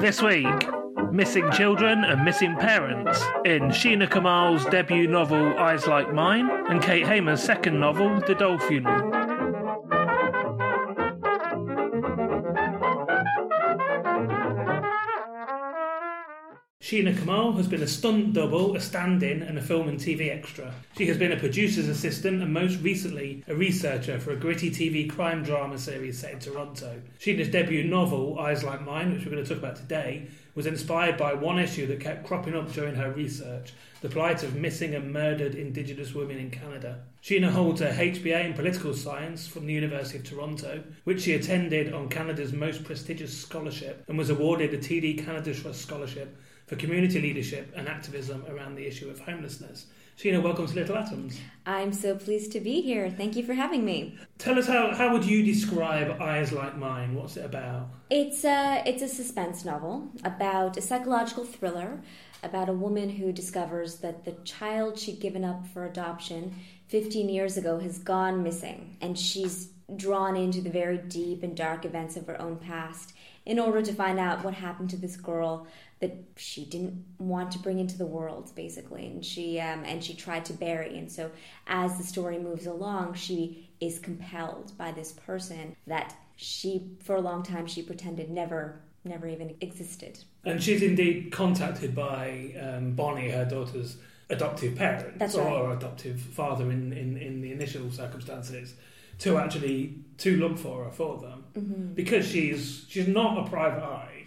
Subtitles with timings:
[0.00, 0.46] This week,
[1.10, 7.04] missing children and missing parents in Sheena Kamal's debut novel Eyes Like Mine and Kate
[7.04, 9.27] Hamer's second novel The Doll Funeral.
[16.88, 20.30] Sheena Kamal has been a stunt double, a stand in, and a film and TV
[20.34, 20.72] extra.
[20.96, 25.06] She has been a producer's assistant and most recently a researcher for a gritty TV
[25.06, 27.02] crime drama series set in Toronto.
[27.20, 31.18] Sheena's debut novel, Eyes Like Mine, which we're going to talk about today, was inspired
[31.18, 35.12] by one issue that kept cropping up during her research the plight of missing and
[35.12, 37.00] murdered Indigenous women in Canada.
[37.22, 41.92] Sheena holds a HBA in political science from the University of Toronto, which she attended
[41.92, 46.34] on Canada's most prestigious scholarship and was awarded a TD Canada Trust Scholarship
[46.68, 49.86] for community leadership and activism around the issue of homelessness.
[50.18, 51.40] Sheena, welcome to Little Atoms.
[51.64, 53.08] I'm so pleased to be here.
[53.08, 54.18] Thank you for having me.
[54.36, 57.14] Tell us how, how would you describe Eyes Like Mine?
[57.14, 57.88] What's it about?
[58.10, 62.02] It's a, it's a suspense novel about a psychological thriller
[62.42, 66.54] about a woman who discovers that the child she'd given up for adoption
[66.88, 71.84] 15 years ago has gone missing and she's drawn into the very deep and dark
[71.84, 73.14] events of her own past
[73.46, 75.66] in order to find out what happened to this girl
[76.00, 80.14] that she didn't want to bring into the world basically and she um, and she
[80.14, 81.30] tried to bury and so
[81.66, 87.20] as the story moves along she is compelled by this person that she for a
[87.20, 93.30] long time she pretended never never even existed And she's indeed contacted by um, Bonnie,
[93.30, 93.96] her daughter's
[94.30, 95.76] adoptive parent, That's or, right.
[95.76, 98.74] adoptive father in, in, in the initial circumstances,
[99.20, 101.94] to actually to look for her for them Mm-hmm.
[101.94, 104.17] because she's she's not a private eye.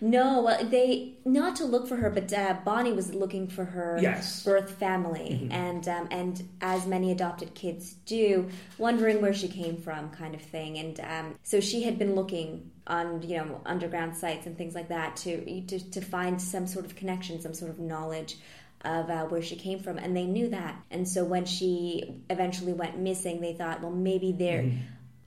[0.00, 3.98] No, well, they not to look for her, but uh, Bonnie was looking for her
[4.00, 4.42] Yes.
[4.44, 8.48] birth family, and um, and as many adopted kids do,
[8.78, 10.78] wondering where she came from, kind of thing.
[10.78, 14.88] And um, so she had been looking on you know underground sites and things like
[14.88, 18.36] that to to, to find some sort of connection, some sort of knowledge
[18.84, 20.76] of uh, where she came from, and they knew that.
[20.90, 24.70] And so when she eventually went missing, they thought, well, maybe they're.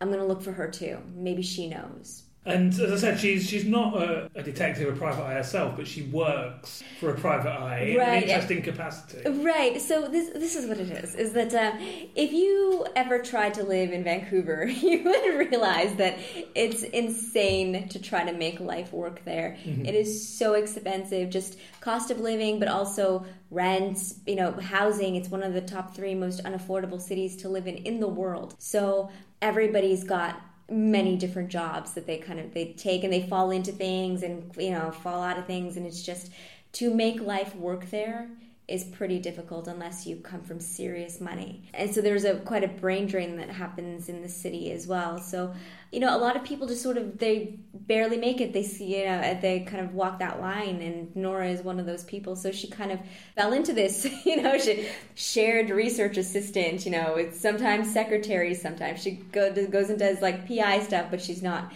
[0.02, 0.98] I'm going to look for her too.
[1.14, 2.24] Maybe she knows.
[2.46, 5.86] And as I said, she's she's not a, a detective, a private eye herself, but
[5.86, 9.30] she works for a private eye in an interesting capacity.
[9.30, 9.82] Right.
[9.82, 11.78] So this this is what it is: is that uh,
[12.16, 16.18] if you ever tried to live in Vancouver, you would realize that
[16.56, 19.58] it's insane to try to make life work there.
[19.66, 24.00] It is so expensive, just cost of living, but also rent.
[24.26, 25.18] You know, housing.
[25.18, 28.56] It's one of the top three most unaffordable cities to live in in the world.
[28.60, 29.12] So
[29.42, 30.42] everybody's got
[30.72, 34.52] many different jobs that they kind of they take and they fall into things and
[34.58, 35.78] you know fall out of things.
[35.78, 36.32] And it's just
[36.74, 38.30] to make life work there
[38.70, 41.64] is pretty difficult unless you come from serious money.
[41.74, 45.18] And so there's a quite a brain drain that happens in the city as well.
[45.18, 45.54] So,
[45.92, 48.54] you know, a lot of people just sort of they barely make it.
[48.54, 51.80] They see, you know, uh, they kind of walk that line and Nora is one
[51.80, 52.36] of those people.
[52.36, 53.00] So she kind of
[53.36, 59.02] fell into this, you know, she shared research assistant, you know, it's sometimes secretary, sometimes
[59.02, 61.74] she go, goes and does like PI stuff, but she's not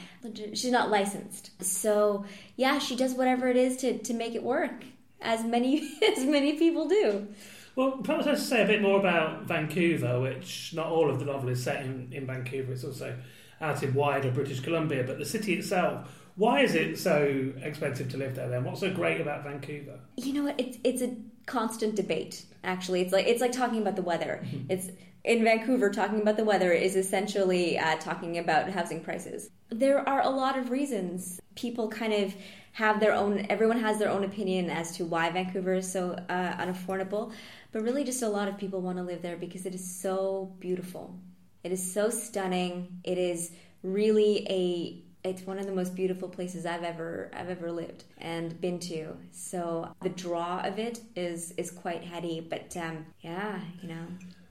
[0.54, 1.52] she's not licensed.
[1.62, 2.26] So,
[2.56, 4.84] yeah, she does whatever it is to to make it work
[5.24, 7.28] as many as many people do.
[7.76, 11.50] Well, perhaps let's say a bit more about Vancouver, which not all of the novel
[11.50, 12.74] is set in, in Vancouver.
[12.74, 13.18] It's also
[13.62, 16.08] out in wider British Columbia, but the city itself.
[16.36, 18.50] Why is it so expensive to live there?
[18.50, 20.00] Then, what's so great about Vancouver?
[20.18, 20.60] You know what?
[20.60, 21.16] It's it's a
[21.46, 22.46] constant debate.
[22.64, 24.44] Actually, it's like it's like talking about the weather.
[24.70, 24.90] It's
[25.24, 25.90] in Vancouver.
[25.90, 29.50] Talking about the weather is essentially uh, talking about housing prices.
[29.70, 32.34] There are a lot of reasons people kind of
[32.74, 33.46] have their own.
[33.50, 37.32] Everyone has their own opinion as to why Vancouver is so uh, unaffordable,
[37.72, 40.54] but really, just a lot of people want to live there because it is so
[40.60, 41.16] beautiful.
[41.64, 43.00] It is so stunning.
[43.04, 43.52] It is
[43.84, 48.60] really a it's one of the most beautiful places I've ever I've ever lived and
[48.60, 49.16] been to.
[49.32, 54.06] So the draw of it is is quite heady, but um, yeah, you know.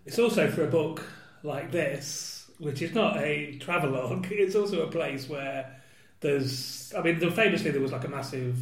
[0.06, 1.04] It's also for a book
[1.42, 4.26] like this, which is not a travelogue.
[4.30, 5.81] It's also a place where
[6.22, 6.92] there's.
[6.96, 8.56] I mean, famously there was like a massive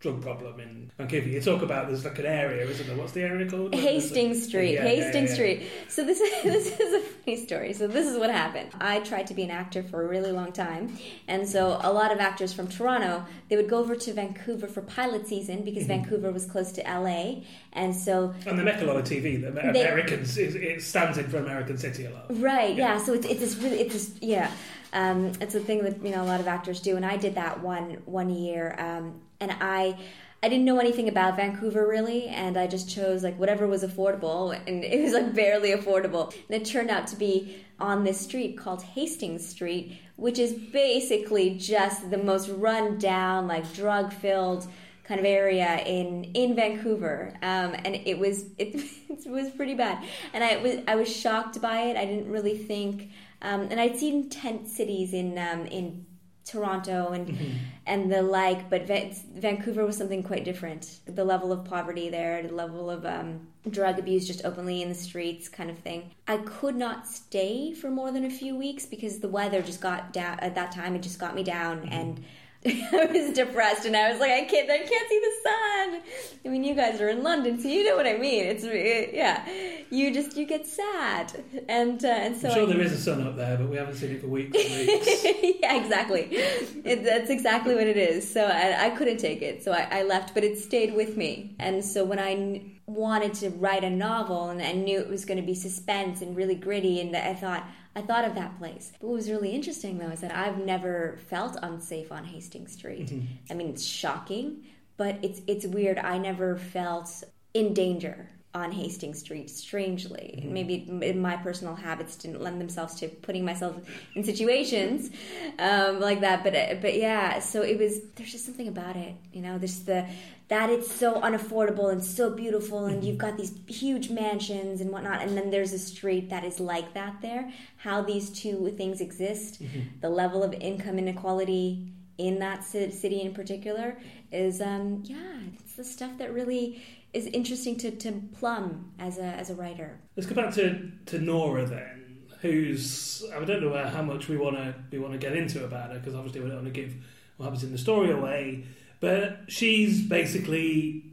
[0.00, 1.28] drug problem in Vancouver.
[1.28, 2.96] You talk about there's like an area, isn't there?
[2.96, 3.74] What's the area called?
[3.74, 4.74] Hastings Street.
[4.74, 5.70] Yeah, Hastings yeah, yeah, Street.
[5.88, 7.72] So this is this is a funny story.
[7.72, 8.70] So this is what happened.
[8.80, 10.96] I tried to be an actor for a really long time,
[11.26, 14.82] and so a lot of actors from Toronto they would go over to Vancouver for
[14.82, 16.02] pilot season because Mm-hmm.
[16.02, 19.40] Vancouver was close to LA, and so And they make a lot of TV.
[19.40, 22.26] The Americans, it, it stands in for American City a lot.
[22.30, 22.76] Right.
[22.76, 22.98] Yeah.
[22.98, 24.50] So it's it's this really it's this yeah.
[24.92, 27.34] Um, it's a thing that you know a lot of actors do, and I did
[27.34, 29.98] that one one year, um, and I.
[30.40, 34.56] I didn't know anything about Vancouver really, and I just chose like whatever was affordable,
[34.68, 36.32] and it was like barely affordable.
[36.48, 41.56] And it turned out to be on this street called Hastings Street, which is basically
[41.58, 44.68] just the most run down, like drug filled
[45.08, 48.74] kind of area in in Vancouver, um, and it was it,
[49.08, 50.04] it was pretty bad.
[50.34, 51.96] And I was I was shocked by it.
[51.96, 53.10] I didn't really think,
[53.42, 56.06] um, and I'd seen tent cities in um, in
[56.44, 57.38] Toronto and
[57.86, 61.00] and the like, but Va- Vancouver was something quite different.
[61.06, 64.94] The level of poverty there, the level of um, drug abuse just openly in the
[64.94, 66.10] streets, kind of thing.
[66.26, 70.12] I could not stay for more than a few weeks because the weather just got
[70.12, 70.94] down at that time.
[70.94, 72.24] It just got me down and.
[72.92, 76.00] I was depressed, and I was like, I can't, I can't see the sun.
[76.44, 78.44] I mean, you guys are in London, so you know what I mean.
[78.44, 79.46] It's it, yeah,
[79.90, 82.98] you just you get sad, and uh, and so I'm sure I, there is a
[82.98, 85.24] sun up there, but we haven't seen it for weeks weeks.
[85.60, 86.28] yeah, exactly.
[86.30, 88.30] It, that's exactly what it is.
[88.30, 91.54] So I, I couldn't take it, so I, I left, but it stayed with me.
[91.58, 95.40] And so when I wanted to write a novel, and I knew it was going
[95.40, 97.66] to be suspense and really gritty, and I thought
[97.98, 98.92] I thought of that place.
[99.00, 103.08] But what was really interesting though is that I've never felt unsafe on Hastings Street.
[103.08, 103.26] Mm-hmm.
[103.50, 104.66] I mean, it's shocking,
[104.96, 105.98] but it's it's weird.
[105.98, 107.24] I never felt
[107.54, 110.42] in danger on Hastings Street, strangely.
[110.46, 110.84] Maybe
[111.14, 113.76] my personal habits didn't lend themselves to putting myself
[114.14, 115.10] in situations
[115.58, 116.44] um, like that.
[116.44, 118.00] But uh, but yeah, so it was.
[118.16, 119.58] There's just something about it, you know.
[119.58, 120.06] There's the
[120.48, 125.22] that it's so unaffordable and so beautiful, and you've got these huge mansions and whatnot,
[125.22, 127.52] and then there's a street that is like that there.
[127.76, 129.62] How these two things exist,
[130.00, 133.96] the level of income inequality in that city in particular
[134.32, 136.82] is um yeah it's the stuff that really
[137.12, 141.18] is interesting to, to plumb as a as a writer Let's go back to, to
[141.18, 145.36] Nora then, who's I don't know how much we want to we want to get
[145.36, 146.94] into about her because obviously we don't want to give
[147.36, 148.64] what happens in the story away,
[149.00, 151.04] but she's basically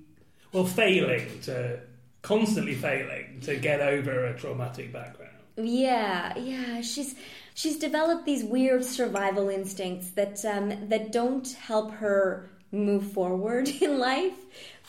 [0.51, 1.79] well failing to
[2.21, 5.31] constantly failing to get over a traumatic background.
[5.57, 7.13] yeah yeah she's
[7.53, 13.99] she's developed these weird survival instincts that um that don't help her move forward in
[13.99, 14.39] life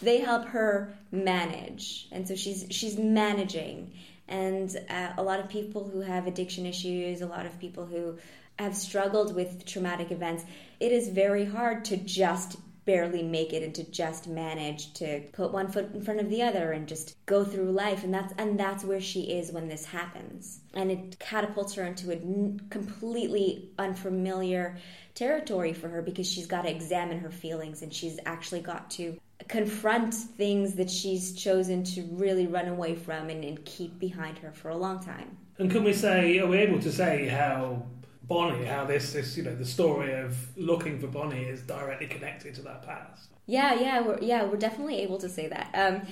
[0.02, 2.08] they help her manage.
[2.12, 3.92] And so she's she's managing.
[4.28, 8.18] And uh, a lot of people who have addiction issues a lot of people who
[8.58, 10.44] have struggled with traumatic events
[10.80, 12.56] it is very hard to just
[12.86, 16.40] barely make it and to just manage to put one foot in front of the
[16.40, 18.04] other and just go through life.
[18.04, 20.60] And that's and that's where she is when this happens.
[20.72, 24.78] And it catapults her into a completely unfamiliar
[25.14, 29.18] territory for her because she's got to examine her feelings and she's actually got to
[29.48, 34.52] confront things that she's chosen to really run away from and, and keep behind her
[34.52, 37.82] for a long time And can we say, are we able to say how
[38.22, 42.54] Bonnie, how this, this, you know, the story of looking for Bonnie is directly connected
[42.56, 43.28] to that past?
[43.46, 45.70] Yeah, yeah, we're, yeah, we're definitely able to say that.
[45.74, 46.02] Um,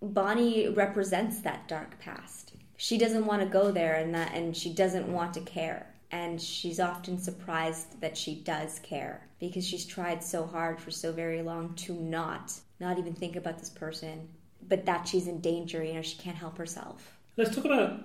[0.00, 2.52] Bonnie represents that dark past.
[2.76, 5.92] She doesn't want to go there, and that, and she doesn't want to care.
[6.12, 11.10] And she's often surprised that she does care because she's tried so hard for so
[11.12, 14.28] very long to not, not even think about this person,
[14.68, 15.82] but that she's in danger.
[15.82, 17.16] You know, she can't help herself.
[17.36, 18.00] Let's talk about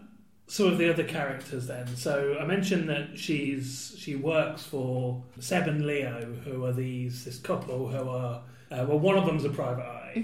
[0.48, 1.88] some of the other characters then.
[1.96, 7.40] So I mentioned that she's she works for Seb and Leo, who are these this
[7.40, 10.24] couple who are uh, well, one of them's a private eye,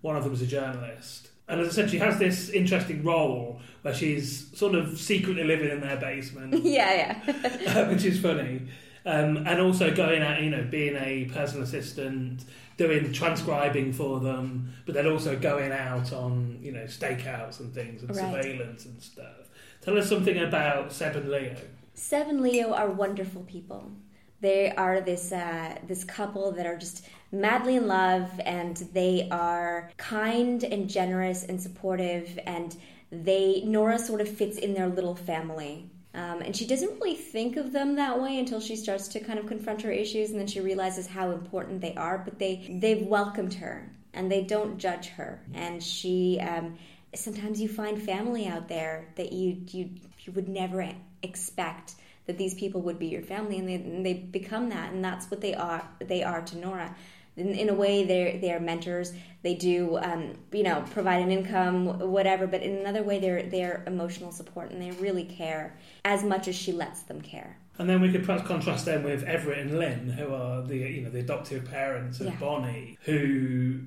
[0.00, 3.94] one of them's a journalist, and as I said, she has this interesting role where
[3.94, 7.88] she's sort of secretly living in their basement, yeah, yeah.
[7.90, 8.68] which is funny.
[9.06, 12.44] Um, and also going out, you know, being a personal assistant,
[12.78, 18.02] doing transcribing for them, but then also going out on, you know, stakeouts and things
[18.02, 18.32] and Right.
[18.42, 19.50] surveillance and stuff.
[19.82, 21.56] Tell us something about Seb and Leo.
[21.94, 23.90] Seb and Leo are wonderful people.
[24.40, 29.90] They are this uh, this couple that are just madly in love, and they are
[29.96, 32.76] kind and generous and supportive, and
[33.10, 35.90] they Nora sort of fits in their little family.
[36.14, 39.38] Um, and she doesn't really think of them that way until she starts to kind
[39.38, 42.18] of confront her issues, and then she realizes how important they are.
[42.18, 45.40] But they they've welcomed her, and they don't judge her.
[45.54, 46.78] And she um,
[47.14, 50.90] sometimes you find family out there that you you you would never
[51.22, 51.94] expect
[52.26, 55.30] that these people would be your family, and they and they become that, and that's
[55.30, 55.86] what they are.
[56.00, 56.96] They are to Nora
[57.38, 61.98] in, in a way they're they're mentors they do um, you know provide an income
[62.10, 66.48] whatever but in another way they're they're emotional support and they really care as much
[66.48, 69.78] as she lets them care and then we could perhaps contrast them with Everett and
[69.78, 72.34] Lynn, who are the you know the adoptive parents of Yeah.
[72.40, 73.80] Bonnie, who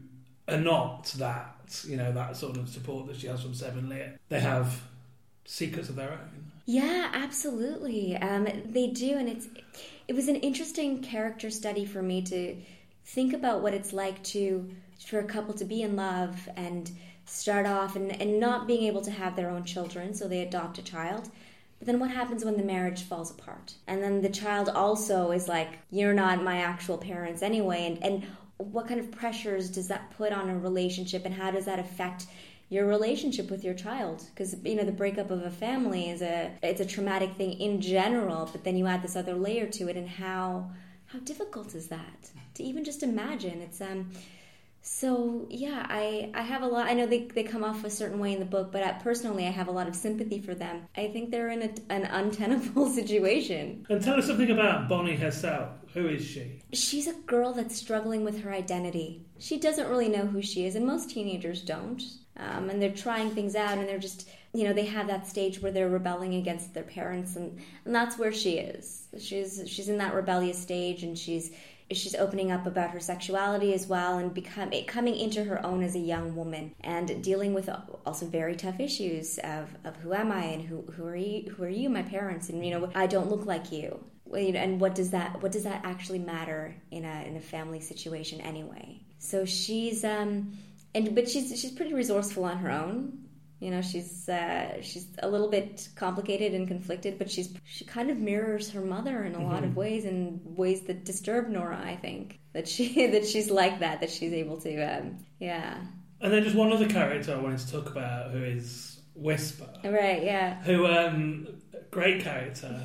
[0.48, 3.90] are not that you know that sort of support that she has from Seb and
[3.90, 4.14] Leo.
[4.30, 4.82] They have
[5.44, 6.52] secrets of their own.
[6.66, 8.16] Yeah, absolutely.
[8.16, 9.50] Um, they do, and it's
[10.08, 12.56] it was an interesting character study for me to
[13.14, 14.70] think about what it's like to
[15.06, 16.92] for a couple to be in love and
[17.26, 20.78] start off and, and not being able to have their own children, so they adopt
[20.78, 21.30] a child.
[21.80, 23.74] But then what happens when the marriage falls apart?
[23.88, 28.24] And then the child also is like, You're not my actual parents anyway, and, and
[28.58, 32.28] what kind of pressures does that put on a relationship and how does that affect
[32.70, 36.52] your relationship with your child because you know the breakup of a family is a
[36.62, 39.98] it's a traumatic thing in general but then you add this other layer to it
[39.98, 40.70] and how
[41.08, 42.30] how difficult is that
[42.62, 44.10] to even just imagine it's um
[44.84, 48.20] so yeah i i have a lot i know they, they come off a certain
[48.20, 50.82] way in the book but uh, personally i have a lot of sympathy for them
[50.98, 55.70] i think they're in a, an untenable situation And tell us something about Bonnie herself.
[55.94, 56.62] Who is she?
[56.72, 59.26] she's a girl that's struggling with her identity.
[59.40, 62.02] She doesn't really know who she is, and most teenagers don't.
[62.38, 65.62] Um, and they're trying things out, and they're just, you know, they have that stage
[65.62, 69.08] where they're rebelling against their parents, and, and that's where she is.
[69.20, 71.52] She's she's in that rebellious stage, and she's
[71.94, 75.96] she's opening up about her sexuality as well, and become coming into her own as
[75.96, 77.70] a young woman, and dealing with
[78.06, 81.64] also very tough issues of, of who am I and who who are you who
[81.64, 85.12] are you my parents, and you know I don't look like you and what does
[85.12, 89.00] that what does that actually matter in a in a family situation anyway?
[89.20, 90.54] So she's um
[90.94, 93.26] and but she's she's pretty resourceful on her own.
[93.62, 98.10] You know, she's uh, she's a little bit complicated and conflicted, but she's she kind
[98.10, 101.80] of mirrors her mother in a lot of ways, in ways that disturb Nora.
[101.80, 105.78] I think that she that she's like that, that she's able to, um, yeah,
[106.20, 110.24] And then just one other character I wanted to talk about, who is Whisper, right,
[110.24, 111.48] yeah, who um
[111.92, 112.82] great character.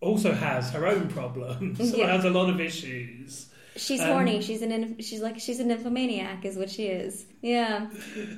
[0.00, 1.78] Also has her own problems.
[1.96, 2.12] Yeah.
[2.12, 3.46] has a lot of issues.
[3.76, 4.40] She's Um, horny.
[4.42, 7.26] She's an inf- she's like she's a nymphomaniac, is what she is.
[7.42, 7.88] Yeah.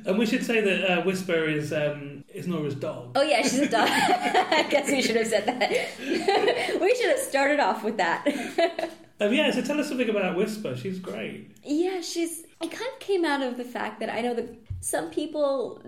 [0.06, 3.12] And we should say that uh, Whisper is um, is Nora's dog.
[3.16, 3.88] Oh yeah, she's a dog.
[3.90, 5.70] I guess we should have said that.
[6.80, 8.26] we should have started off with that.
[9.20, 10.76] Um, yeah, so tell us something about Whisper.
[10.76, 11.50] She's great.
[11.64, 12.44] yeah, she's.
[12.60, 14.48] It kind of came out of the fact that I know that
[14.80, 15.82] some people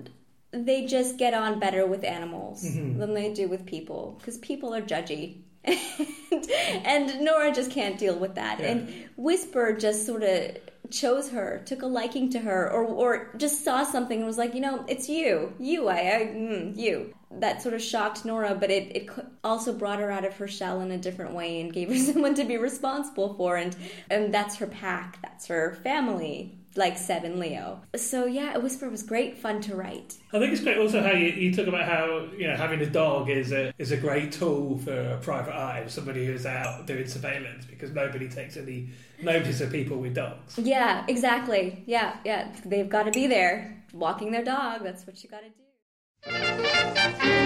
[0.52, 4.80] they just get on better with animals than they do with people because people are
[4.82, 5.42] judgy.
[5.64, 6.50] And,
[6.84, 8.60] and Nora just can't deal with that.
[8.60, 8.66] Yeah.
[8.66, 10.56] And Whisper just sort of
[10.90, 14.54] chose her, took a liking to her, or or just saw something and was like,
[14.54, 17.14] you know, it's you, you, I, I mm, you.
[17.32, 19.10] That sort of shocked Nora, but it, it
[19.44, 22.34] also brought her out of her shell in a different way and gave her someone
[22.34, 23.76] to be responsible for, and
[24.10, 27.80] and that's her pack, that's her family, like Seb and Leo.
[27.96, 30.16] So yeah, A Whisper was great fun to write.
[30.32, 32.86] I think it's great also how you, you talk about how you know having a
[32.86, 37.06] dog is a is a great tool for a private eye, somebody who's out doing
[37.06, 38.90] surveillance because nobody takes any
[39.22, 40.58] notice of people with dogs.
[40.58, 41.82] Yeah, exactly.
[41.86, 42.52] Yeah, yeah.
[42.64, 44.82] They've got to be there, walking their dog.
[44.84, 45.48] That's what you got to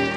[0.05, 0.11] do.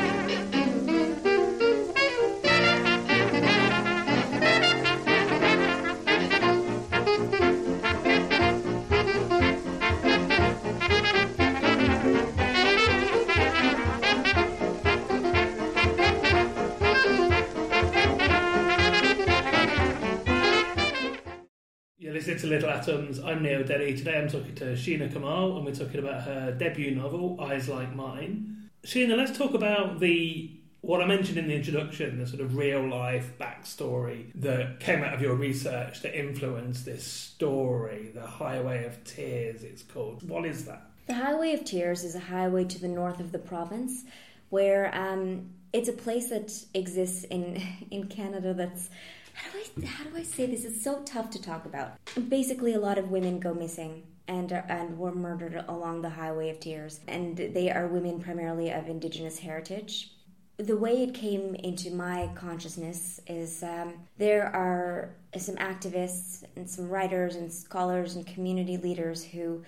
[22.48, 23.20] Little Atoms.
[23.20, 23.94] I'm Neil Denny.
[23.94, 27.94] Today I'm talking to Sheena Kamal and we're talking about her debut novel, Eyes Like
[27.94, 28.70] Mine.
[28.86, 30.50] Sheena, let's talk about the
[30.80, 35.14] what I mentioned in the introduction, the sort of real life backstory that came out
[35.14, 40.28] of your research that influenced this story, the Highway of Tears, it's called.
[40.28, 40.90] What is that?
[41.08, 44.06] The Highway of Tears is a highway to the north of the province,
[44.52, 47.62] where um, it's a place that exists in
[47.92, 48.54] in Canada.
[48.54, 48.90] That's
[49.38, 50.66] how do I how do I say this?
[50.66, 51.92] It's so tough to talk about.
[52.28, 56.50] Basically, a lot of women go missing and are, and were murdered along the Highway
[56.50, 60.12] of Tears, and they are women primarily of Indigenous heritage.
[60.58, 66.90] the way it came into my consciousness is um, there are some activists and some
[66.90, 69.64] writers and scholars and community leaders who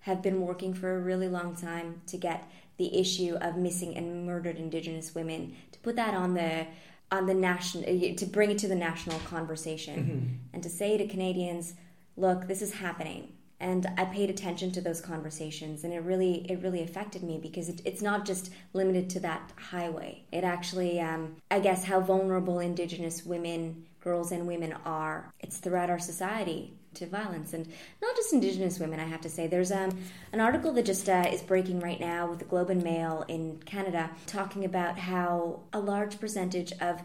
[0.00, 4.26] have been working for a really long time to get the issue of missing and
[4.26, 6.66] murdered Indigenous women to put that on the
[7.14, 7.84] on the national
[8.16, 10.26] to bring it to the national conversation mm-hmm.
[10.52, 11.74] and to say to Canadians,
[12.16, 16.60] look, this is happening and I paid attention to those conversations, and it really it
[16.60, 20.24] really affected me because it, it's not just limited to that highway.
[20.32, 25.32] It actually, um, I guess, how vulnerable Indigenous women, girls, and women are.
[25.40, 27.66] It's throughout our society to violence, and
[28.00, 29.00] not just Indigenous women.
[29.00, 29.98] I have to say, there's um,
[30.32, 33.58] an article that just uh, is breaking right now with the Globe and Mail in
[33.64, 37.02] Canada, talking about how a large percentage of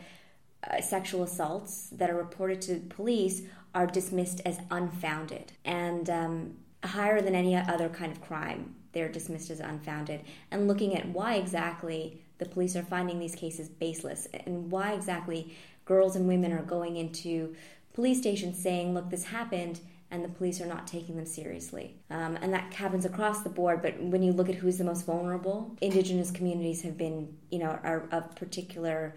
[0.69, 3.43] uh, sexual assaults that are reported to police
[3.73, 8.75] are dismissed as unfounded and um, higher than any other kind of crime.
[8.91, 10.21] They're dismissed as unfounded.
[10.51, 15.55] And looking at why exactly the police are finding these cases baseless and why exactly
[15.85, 17.55] girls and women are going into
[17.99, 21.97] police stations saying, look, this happened, and the police are not taking them seriously.
[22.09, 25.05] Um, and that happens across the board, but when you look at who's the most
[25.05, 29.15] vulnerable, Indigenous communities have been, you know, are of particular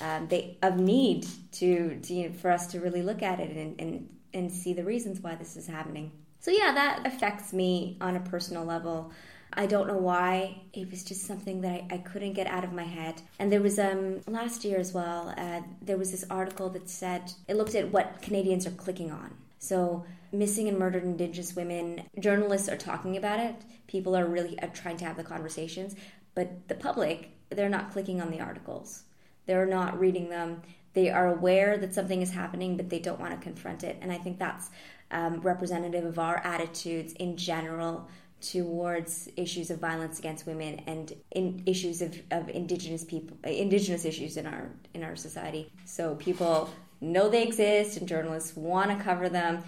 [0.00, 3.56] um, they of need to, to you know, for us to really look at it
[3.56, 6.12] and, and and see the reasons why this is happening.
[6.38, 9.10] So yeah, that affects me on a personal level.
[9.52, 10.62] I don't know why.
[10.72, 13.22] It was just something that I, I couldn't get out of my head.
[13.38, 15.34] And there was um last year as well.
[15.36, 19.34] Uh, there was this article that said it looked at what Canadians are clicking on.
[19.58, 22.02] So missing and murdered Indigenous women.
[22.18, 23.56] Journalists are talking about it.
[23.86, 25.96] People are really are trying to have the conversations,
[26.34, 29.02] but the public they're not clicking on the articles.
[29.46, 30.62] They're not reading them.
[30.92, 33.98] They are aware that something is happening, but they don't want to confront it.
[34.00, 34.70] And I think that's
[35.10, 38.08] um, representative of our attitudes in general
[38.40, 44.36] towards issues of violence against women and in issues of, of indigenous people indigenous issues
[44.36, 46.70] in our in our society so people
[47.00, 49.62] know they exist and journalists want to cover them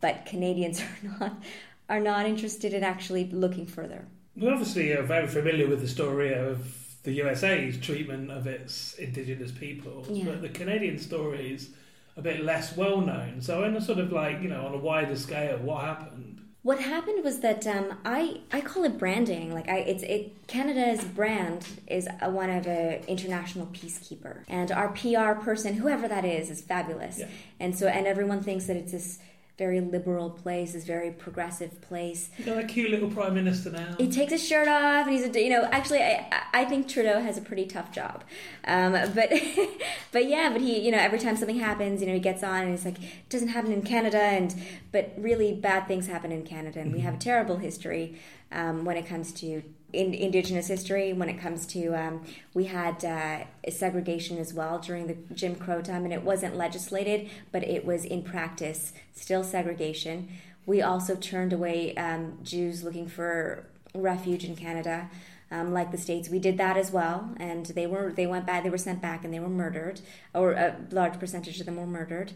[0.00, 1.42] but canadians are not
[1.88, 4.06] are not interested in actually looking further
[4.36, 9.52] we obviously are very familiar with the story of the USA's treatment of its indigenous
[9.52, 10.24] peoples, yeah.
[10.24, 11.70] but the Canadian story is
[12.16, 13.40] a bit less well known.
[13.40, 16.35] So, in a sort of like you know on a wider scale, what happened?
[16.66, 19.54] What happened was that um, I I call it branding.
[19.54, 24.88] Like I, it's it Canada's brand is a, one of an international peacekeeper, and our
[24.88, 27.20] PR person, whoever that is, is fabulous.
[27.20, 27.28] Yeah.
[27.60, 29.20] And so, and everyone thinks that it's this
[29.58, 32.28] very liberal place, this very progressive place.
[32.38, 33.94] You got a cute little prime minister now.
[33.96, 35.64] He takes his shirt off, and he's a you know.
[35.72, 38.24] Actually, I I think Trudeau has a pretty tough job,
[38.64, 39.32] um, but
[40.12, 42.62] but yeah, but he you know every time something happens, you know he gets on
[42.62, 44.54] and he's like it doesn't happen in Canada, and
[44.92, 46.98] but really bad things happen in Canada, and mm-hmm.
[46.98, 48.18] we have a terrible history
[48.52, 53.04] um, when it comes to in Indigenous history when it comes to um, we had
[53.04, 57.84] uh, segregation as well during the Jim Crow time, and it wasn't legislated, but it
[57.84, 60.28] was in practice still segregation.
[60.66, 65.08] We also turned away um, Jews looking for refuge in Canada.
[65.48, 68.64] Um, like the states, we did that as well, and they were they went back,
[68.64, 70.00] they were sent back, and they were murdered,
[70.34, 72.32] or a large percentage of them were murdered.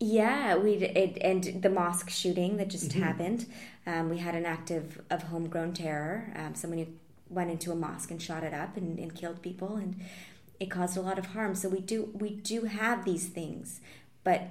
[0.00, 3.02] Yeah, we it, and the mosque shooting that just mm-hmm.
[3.02, 3.46] happened.
[3.86, 6.32] Um, we had an act of, of homegrown terror.
[6.36, 6.86] Um, someone who
[7.28, 10.00] went into a mosque and shot it up and, and killed people, and
[10.58, 11.54] it caused a lot of harm.
[11.54, 13.80] So we do we do have these things,
[14.24, 14.48] but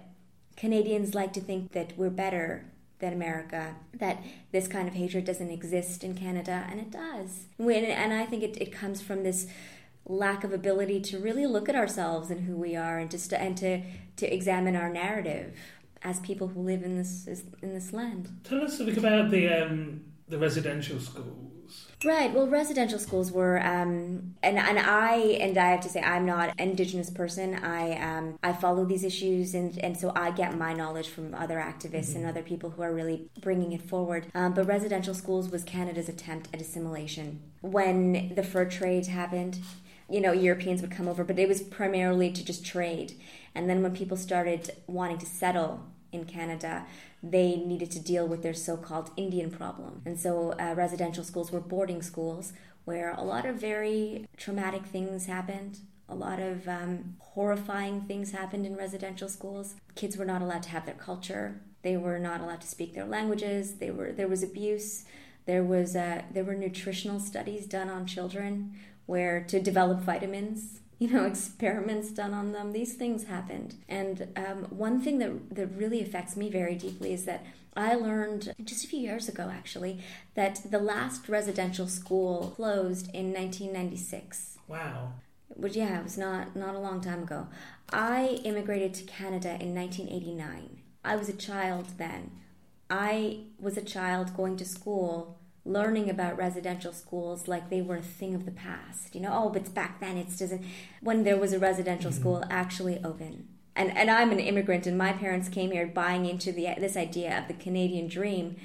[0.56, 2.66] Canadians like to think that we're better
[3.00, 7.46] than America, that this kind of hatred doesn't exist in Canada, and it does.
[7.58, 9.48] When, and I think it, it comes from this
[10.10, 13.42] lack of ability to really look at ourselves and who we are, and just to,
[13.42, 13.82] and to
[14.18, 15.56] to examine our narrative
[16.02, 17.28] as people who live in this
[17.62, 18.30] in this land.
[18.44, 21.50] Tell us something about the um, the residential schools.
[22.04, 22.34] Right.
[22.34, 26.50] Well, residential schools were, um, and and I and I have to say I'm not
[26.58, 27.56] an Indigenous person.
[27.56, 31.58] I um, I follow these issues, and and so I get my knowledge from other
[31.58, 32.20] activists mm-hmm.
[32.20, 34.28] and other people who are really bringing it forward.
[34.34, 39.60] Um, but residential schools was Canada's attempt at assimilation when the fur trade happened.
[40.10, 43.14] You know, Europeans would come over, but it was primarily to just trade.
[43.54, 46.86] And then when people started wanting to settle in Canada,
[47.22, 50.02] they needed to deal with their so called Indian problem.
[50.06, 52.54] And so uh, residential schools were boarding schools
[52.86, 55.80] where a lot of very traumatic things happened.
[56.08, 59.76] A lot of um, horrifying things happened in residential schools.
[59.96, 61.62] Kids were not allowed to have their culture.
[61.84, 63.76] They were not allowed to speak their languages.
[63.76, 65.06] They were there was abuse.
[65.46, 68.76] There was uh, there were nutritional studies done on children
[69.10, 72.74] where to develop vitamins you know, experiments done on them.
[72.74, 73.76] These things happened.
[73.88, 78.54] And um, one thing that, that really affects me very deeply is that I learned
[78.66, 80.00] just a few years ago, actually,
[80.36, 84.58] that the last residential school closed in 1996.
[84.68, 85.14] Wow.
[85.56, 87.48] which yeah, it was not not a long time ago.
[87.94, 90.82] I immigrated to Canada in 1989.
[91.06, 92.32] I was a child then.
[92.90, 95.39] I was a child going to school,
[95.70, 99.14] learning about residential schools like they were a thing of the past.
[99.14, 100.56] You know, oh, but back then it's just
[101.02, 102.20] when there was a residential mm-hmm.
[102.20, 103.48] school actually open.
[103.76, 107.38] And and I'm an immigrant, and my parents came here buying into the this idea
[107.38, 108.58] of the Canadian dream,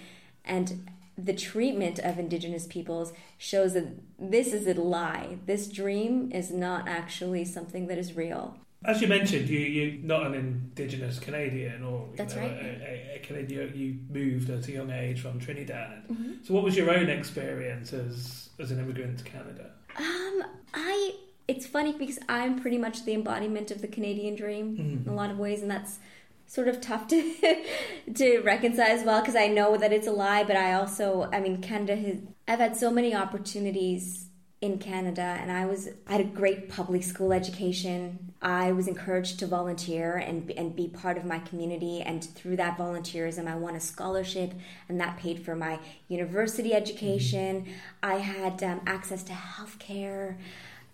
[0.44, 3.86] and the treatment of indigenous peoples shows that
[4.18, 5.38] this is a lie.
[5.46, 8.56] This dream is not actually something that is real.
[8.84, 12.50] As you mentioned, you you not an indigenous Canadian or that's know, right.
[12.50, 13.72] A, a, Canadian.
[13.74, 16.06] You moved at a young age from Trinidad.
[16.08, 16.32] Mm-hmm.
[16.44, 19.70] So, what was your own experience as as an immigrant to Canada?
[19.96, 20.44] Um,
[20.74, 21.14] I
[21.48, 25.08] it's funny because I'm pretty much the embodiment of the Canadian dream mm-hmm.
[25.08, 25.98] in a lot of ways, and that's
[26.46, 27.64] sort of tough to
[28.14, 31.40] to reconcile as well because I know that it's a lie, but I also, I
[31.40, 32.16] mean, Canada has.
[32.46, 34.28] I've had so many opportunities
[34.64, 38.32] in Canada, and I was I had a great public school education.
[38.40, 42.78] I was encouraged to volunteer and and be part of my community, and through that
[42.78, 44.54] volunteerism, I won a scholarship,
[44.88, 47.62] and that paid for my university education.
[47.62, 47.72] Mm-hmm.
[48.02, 50.38] I had um, access to health care.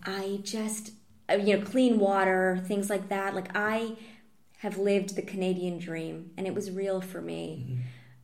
[0.03, 0.91] I just
[1.29, 3.33] uh, you know clean water, things like that.
[3.33, 3.95] Like I
[4.57, 7.65] have lived the Canadian dream, and it was real for me.
[7.69, 7.81] Mm-hmm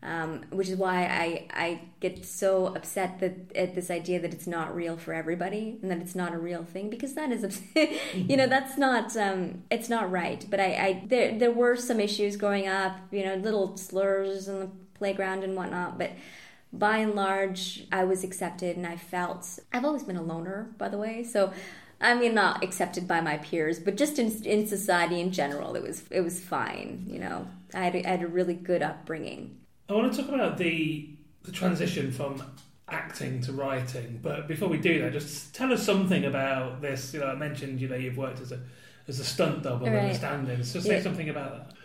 [0.08, 4.48] um, which is why I, I get so upset that at this idea that it's
[4.48, 7.62] not real for everybody and that it's not a real thing because that is
[8.16, 12.00] you know that's not um, it's not right but I, I there there were some
[12.00, 16.12] issues growing up you know little slurs in the playground and whatnot but
[16.72, 20.88] by and large I was accepted and I felt I've always been a loner by
[20.88, 21.52] the way so
[22.00, 25.82] I mean, not accepted by my peers, but just in in society in general, it
[25.82, 27.08] was it was fine.
[27.08, 29.58] You know, I had, I had a really good upbringing.
[29.90, 31.10] I want to talk about the
[31.44, 32.44] the transition from
[32.90, 37.14] acting to writing, but before we do that, just tell us something about this.
[37.14, 38.60] You know, I mentioned you know you've worked as a
[39.08, 39.96] as a stunt double right.
[39.96, 40.64] and a stand-in.
[40.64, 41.02] So say yeah.
[41.02, 41.78] something about that.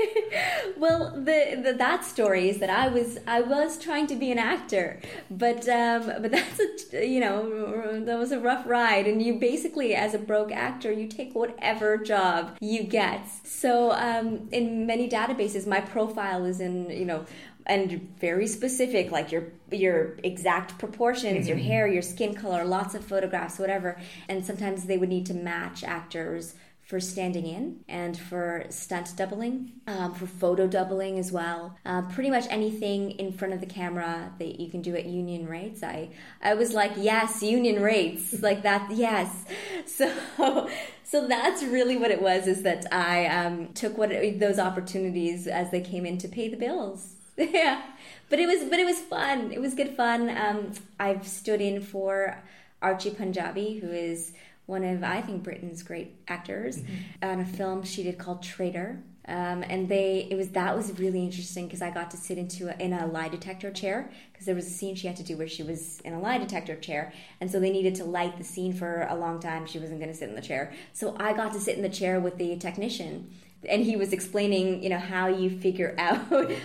[0.76, 4.38] well, the, the, that story is that I was I was trying to be an
[4.38, 5.00] actor,
[5.30, 6.60] but um, but that's
[6.92, 10.92] a you know that was a rough ride, and you basically as a broke actor
[10.92, 13.26] you take whatever job you get.
[13.44, 17.24] So um, in many databases, my profile is in you know
[17.66, 21.48] and very specific like your your exact proportions mm-hmm.
[21.48, 23.96] your hair your skin color lots of photographs whatever
[24.28, 26.54] and sometimes they would need to match actors
[26.92, 31.74] for standing in and for stunt doubling, um, for photo doubling as well.
[31.86, 35.48] Uh, pretty much anything in front of the camera that you can do at union
[35.48, 35.82] rates.
[35.82, 36.10] I
[36.42, 39.46] I was like, yes, union rates, like that, yes.
[39.86, 40.68] So
[41.02, 42.46] so that's really what it was.
[42.46, 46.58] Is that I um, took what those opportunities as they came in to pay the
[46.58, 47.14] bills.
[47.38, 47.80] yeah,
[48.28, 49.50] but it was but it was fun.
[49.50, 50.28] It was good fun.
[50.28, 52.36] Um, I've stood in for
[52.82, 54.34] Archie Panjabi, who is
[54.66, 57.28] one of I think Britain's great actors mm-hmm.
[57.28, 59.02] on a film she did called Traitor.
[59.28, 62.68] Um, and they it was that was really interesting because I got to sit into
[62.68, 65.36] a, in a lie detector chair because there was a scene she had to do
[65.36, 68.42] where she was in a lie detector chair and so they needed to light the
[68.42, 71.34] scene for a long time she wasn't going to sit in the chair so I
[71.34, 73.30] got to sit in the chair with the technician
[73.68, 76.20] and he was explaining you know how you figure out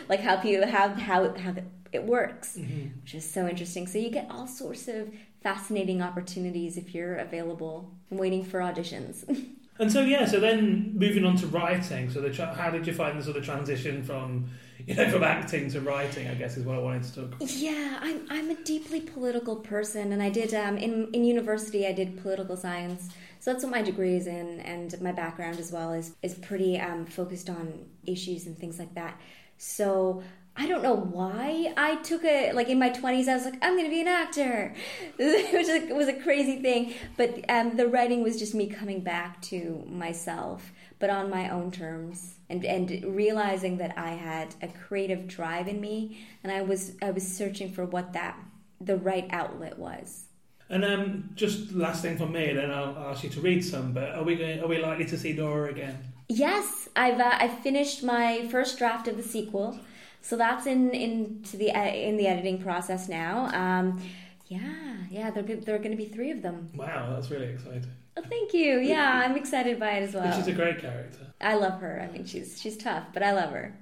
[0.09, 1.53] like how people how how how
[1.91, 2.87] it works mm-hmm.
[3.01, 5.09] which is so interesting so you get all sorts of
[5.41, 9.23] fascinating opportunities if you're available and waiting for auditions.
[9.79, 12.09] and so yeah, so then moving on to writing.
[12.09, 14.49] So the tra- how did you find the sort of transition from
[14.85, 16.27] you know from acting to writing?
[16.27, 17.25] I guess is what I wanted to talk.
[17.35, 17.51] About.
[17.51, 21.93] Yeah, I'm I'm a deeply political person, and I did um, in in university I
[21.93, 23.09] did political science.
[23.39, 26.79] So that's what my degree is in, and my background as well is is pretty
[26.79, 29.19] um, focused on issues and things like that.
[29.57, 30.23] So
[30.59, 32.55] I don't know why I took it.
[32.55, 34.73] Like in my 20s, I was like, I'm going to be an actor,
[35.17, 36.95] which was a crazy thing.
[37.15, 41.69] But um, the writing was just me coming back to myself, but on my own
[41.71, 46.93] terms, and and realizing that I had a creative drive in me, and I was
[47.03, 48.39] I was searching for what that
[48.81, 50.23] the right outlet was.
[50.69, 53.93] And um, just last thing from me, then I'll ask you to read some.
[53.93, 55.97] But are we going, are we likely to see Nora again?
[56.29, 59.79] Yes, I've uh, I finished my first draft of the sequel.
[60.27, 63.45] So that's in into the uh, in the editing process now.
[63.53, 64.01] Um,
[64.47, 66.69] yeah, yeah, there there are going to be three of them.
[66.75, 67.85] Wow, that's really exciting.
[68.17, 68.79] Oh, thank you.
[68.79, 70.29] Yeah, I'm excited by it as well.
[70.35, 71.27] She's a great character.
[71.39, 72.01] I love her.
[72.01, 73.73] I mean, she's she's tough, but I love her.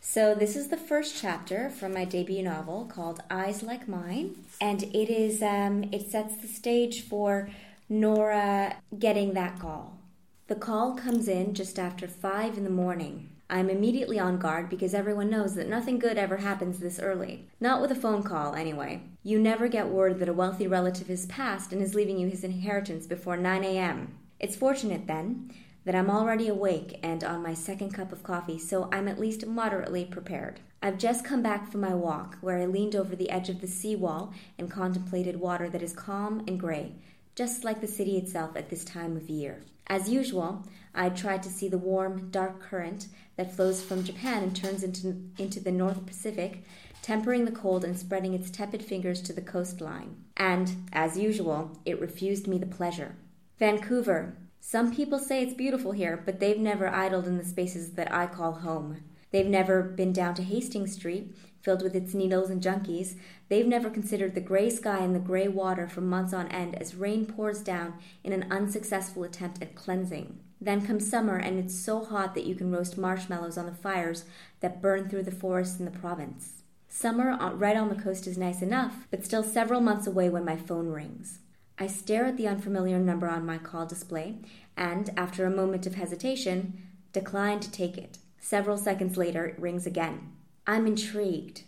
[0.00, 4.82] So this is the first chapter from my debut novel called Eyes Like Mine, and
[4.82, 7.50] it is um, it sets the stage for
[7.88, 10.00] Nora getting that call.
[10.48, 13.30] The call comes in just after five in the morning.
[13.50, 17.46] I'm immediately on guard because everyone knows that nothing good ever happens this early.
[17.60, 19.02] Not with a phone call, anyway.
[19.22, 22.42] You never get word that a wealthy relative has passed and is leaving you his
[22.42, 24.14] inheritance before 9 a.m.
[24.40, 25.52] It's fortunate, then,
[25.84, 29.46] that I'm already awake and on my second cup of coffee, so I'm at least
[29.46, 30.60] moderately prepared.
[30.82, 33.66] I've just come back from my walk, where I leaned over the edge of the
[33.66, 36.92] sea wall and contemplated water that is calm and gray,
[37.34, 39.62] just like the city itself at this time of year.
[39.86, 44.54] As usual, I tried to see the warm, dark current that flows from Japan and
[44.54, 46.62] turns into, into the North Pacific,
[47.02, 50.16] tempering the cold and spreading its tepid fingers to the coastline.
[50.36, 53.16] And, as usual, it refused me the pleasure.
[53.58, 58.12] Vancouver, some people say it's beautiful here, but they've never idled in the spaces that
[58.12, 59.02] I call home.
[59.30, 63.16] They've never been down to Hastings Street, filled with its needles and junkies.
[63.48, 66.94] They've never considered the gray sky and the gray water for months on end as
[66.94, 70.38] rain pours down in an unsuccessful attempt at cleansing.
[70.64, 74.24] Then comes summer, and it's so hot that you can roast marshmallows on the fires
[74.60, 76.62] that burn through the forests in the province.
[76.88, 80.42] Summer uh, right on the coast is nice enough, but still several months away when
[80.42, 81.40] my phone rings.
[81.78, 84.36] I stare at the unfamiliar number on my call display
[84.74, 88.16] and, after a moment of hesitation, decline to take it.
[88.40, 90.32] Several seconds later, it rings again.
[90.66, 91.64] I'm intrigued.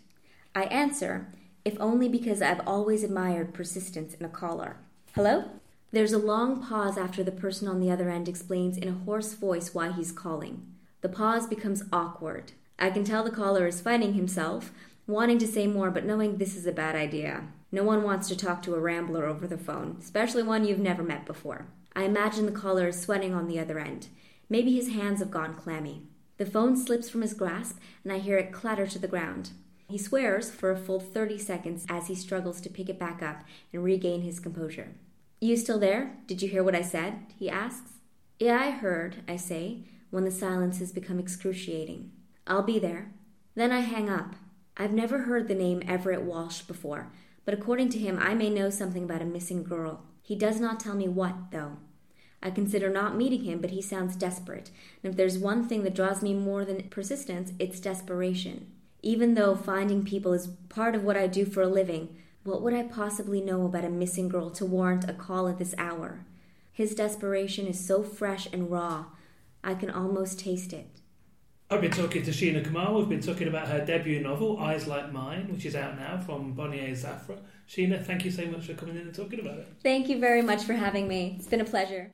[0.55, 1.31] I answer,
[1.63, 4.77] if only because I've always admired persistence in a caller.
[5.13, 5.51] Hello?
[5.91, 9.33] There's a long pause after the person on the other end explains in a hoarse
[9.33, 10.67] voice why he's calling.
[10.99, 12.51] The pause becomes awkward.
[12.77, 14.71] I can tell the caller is fighting himself,
[15.07, 17.47] wanting to say more, but knowing this is a bad idea.
[17.71, 21.03] No one wants to talk to a rambler over the phone, especially one you've never
[21.03, 21.67] met before.
[21.95, 24.07] I imagine the caller is sweating on the other end.
[24.49, 26.03] Maybe his hands have gone clammy.
[26.37, 29.51] The phone slips from his grasp, and I hear it clatter to the ground.
[29.89, 33.45] He swears for a full 30 seconds as he struggles to pick it back up
[33.71, 34.89] and regain his composure.
[35.39, 36.17] You still there?
[36.25, 37.19] Did you hear what I said?
[37.37, 37.91] he asks.
[38.39, 42.11] Yeah, I heard, I say, when the silence has become excruciating.
[42.47, 43.11] I'll be there.
[43.55, 44.35] Then I hang up.
[44.75, 47.11] I've never heard the name Everett Walsh before,
[47.45, 50.03] but according to him, I may know something about a missing girl.
[50.21, 51.77] He does not tell me what, though.
[52.41, 54.69] I consider not meeting him, but he sounds desperate.
[55.03, 58.71] And if there's one thing that draws me more than persistence, it's desperation.
[59.01, 62.15] Even though finding people is part of what I do for a living,
[62.47, 65.75] what would I possibly know about a missing girl to warrant a call at this
[65.77, 66.25] hour?
[66.71, 69.07] His desperation is so fresh and raw,
[69.65, 70.87] I can almost taste it.
[71.69, 72.97] I've been talking to Sheena Kamal.
[72.97, 76.53] We've been talking about her debut novel, Eyes Like Mine, which is out now from
[76.53, 77.37] Bonnier Zaffre.
[77.67, 79.67] Sheena, thank you so much for coming in and talking about it.
[79.83, 81.35] Thank you very much for having me.
[81.37, 82.13] It's been a pleasure.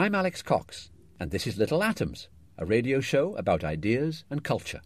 [0.00, 4.80] I'm Alex Cox, and this is Little Atoms, a radio show about ideas and culture.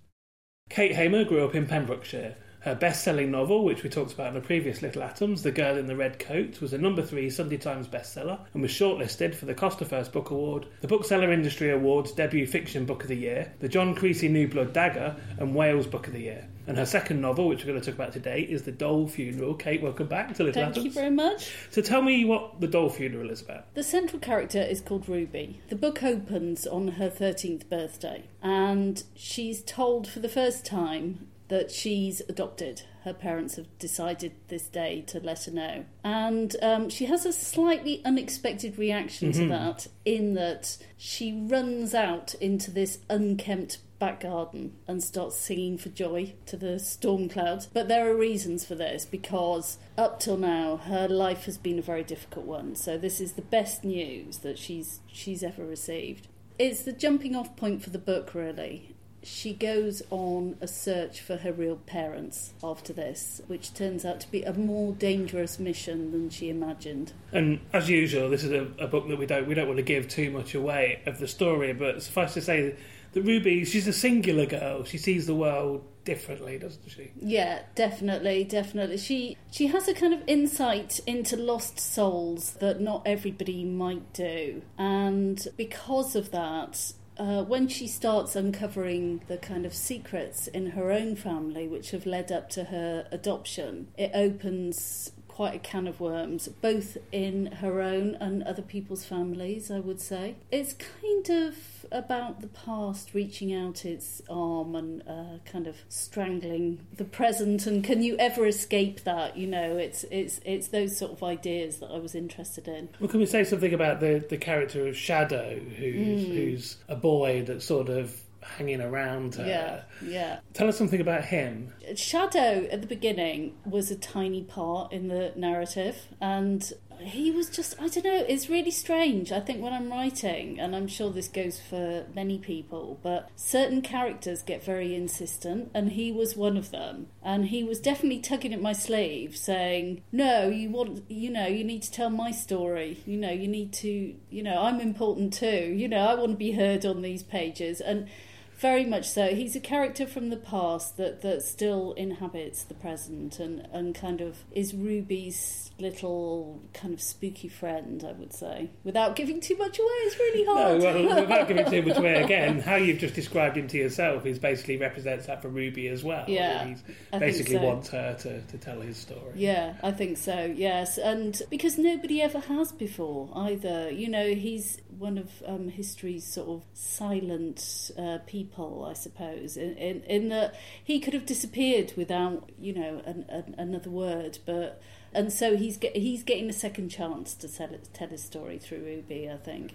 [0.69, 2.35] Kate Hamer grew up in Pembrokeshire.
[2.65, 5.77] Her best selling novel, which we talked about in the previous Little Atoms, The Girl
[5.77, 9.45] in the Red Coat, was a number three Sunday Times bestseller and was shortlisted for
[9.45, 13.53] the Costa First Book Award, the Bookseller Industry Awards Debut Fiction Book of the Year,
[13.61, 16.49] the John Creasy New Blood Dagger, and Wales Book of the Year.
[16.67, 19.53] And her second novel, which we're going to talk about today, is The Doll Funeral.
[19.53, 20.77] Kate, welcome back to Little Thank Atoms.
[20.77, 21.53] Thank you very much.
[21.69, 23.75] So tell me what The Doll Funeral is about.
[23.75, 25.61] The central character is called Ruby.
[25.69, 31.71] The book opens on her 13th birthday, and she's told for the first time that
[31.71, 32.83] she's adopted.
[33.05, 35.85] Her parents have decided this day to let her know.
[36.03, 39.49] And um, she has a slightly unexpected reaction to Mhm.
[39.51, 45.89] that, in that she runs out into this unkempt back garden and starts singing for
[45.91, 47.69] joy to the storm clouds.
[47.73, 51.83] But there are reasons for this because up till now her life has been a
[51.83, 52.75] very difficult one.
[52.75, 56.27] So this is the best news that she's she's ever received.
[56.59, 58.94] It's the jumping off point for the book really.
[59.25, 64.31] She goes on a search for her real parents after this, which turns out to
[64.31, 67.13] be a more dangerous mission than she imagined.
[67.33, 69.83] And as usual, this is a, a book that we don't we don't want to
[69.85, 72.77] give too much away of the story, but suffice to say
[73.13, 74.85] that Ruby, she's a singular girl.
[74.85, 77.11] She sees the world differently, doesn't she?
[77.21, 78.99] Yeah, definitely, definitely.
[78.99, 84.63] She she has a kind of insight into lost souls that not everybody might do,
[84.79, 86.93] and because of that.
[87.17, 92.07] Uh, when she starts uncovering the kind of secrets in her own family which have
[92.07, 97.81] led up to her adoption, it opens quite a can of worms, both in her
[97.81, 100.37] own and other people's families, I would say.
[100.51, 101.57] It's kind of
[101.95, 107.83] about the past reaching out its arm and uh, kind of strangling the present and
[107.83, 111.87] can you ever escape that you know it's it's it's those sort of ideas that
[111.87, 115.59] I was interested in Well, can we say something about the, the character of Shadow,
[115.59, 116.35] who's, Mm.
[116.35, 119.47] who's a boy that's sort of hanging around her?
[119.47, 121.73] yeah yeah Tell us something about him.
[121.97, 127.75] Shadow at the beginning was a tiny part in the narrative, and he was just,
[127.81, 129.33] I don't know, it's really strange.
[129.33, 133.83] I think when I'm writing, and I'm sure this goes for many people, but certain
[133.83, 137.09] characters get very insistent, and he was one of them.
[137.23, 141.65] And he was definitely tugging at my sleeve, saying, No, you want, you know, you
[141.65, 143.03] need to tell my story.
[143.07, 145.73] You know, you need to, you know, I'm important too.
[145.75, 147.81] You know, I want to be heard on these pages.
[147.81, 148.09] And
[148.59, 149.29] very much so.
[149.35, 154.21] He's a character from the past that, that still inhabits the present and, and kind
[154.21, 158.71] of is Ruby's little kind of spooky friend, I would say.
[158.85, 160.83] Without giving too much away, it's really No, hard.
[160.83, 164.39] well, without giving too much away again, how you've just described him to yourself is
[164.39, 166.25] basically represents that for Ruby as well.
[166.29, 167.63] Yeah, He basically so.
[167.63, 169.33] wants her to, to tell his story.
[169.35, 170.45] Yeah, I think so.
[170.55, 173.91] Yes, and because nobody ever has before either.
[173.91, 179.57] You know, he's one of um, history's sort of silent uh, people, I suppose.
[179.57, 184.39] In, in in that he could have disappeared without you know an, an, another word,
[184.47, 184.81] but
[185.13, 188.85] and so he's get, he's getting a second chance to tell tell his story through
[188.85, 189.31] Ruby.
[189.31, 189.75] I think.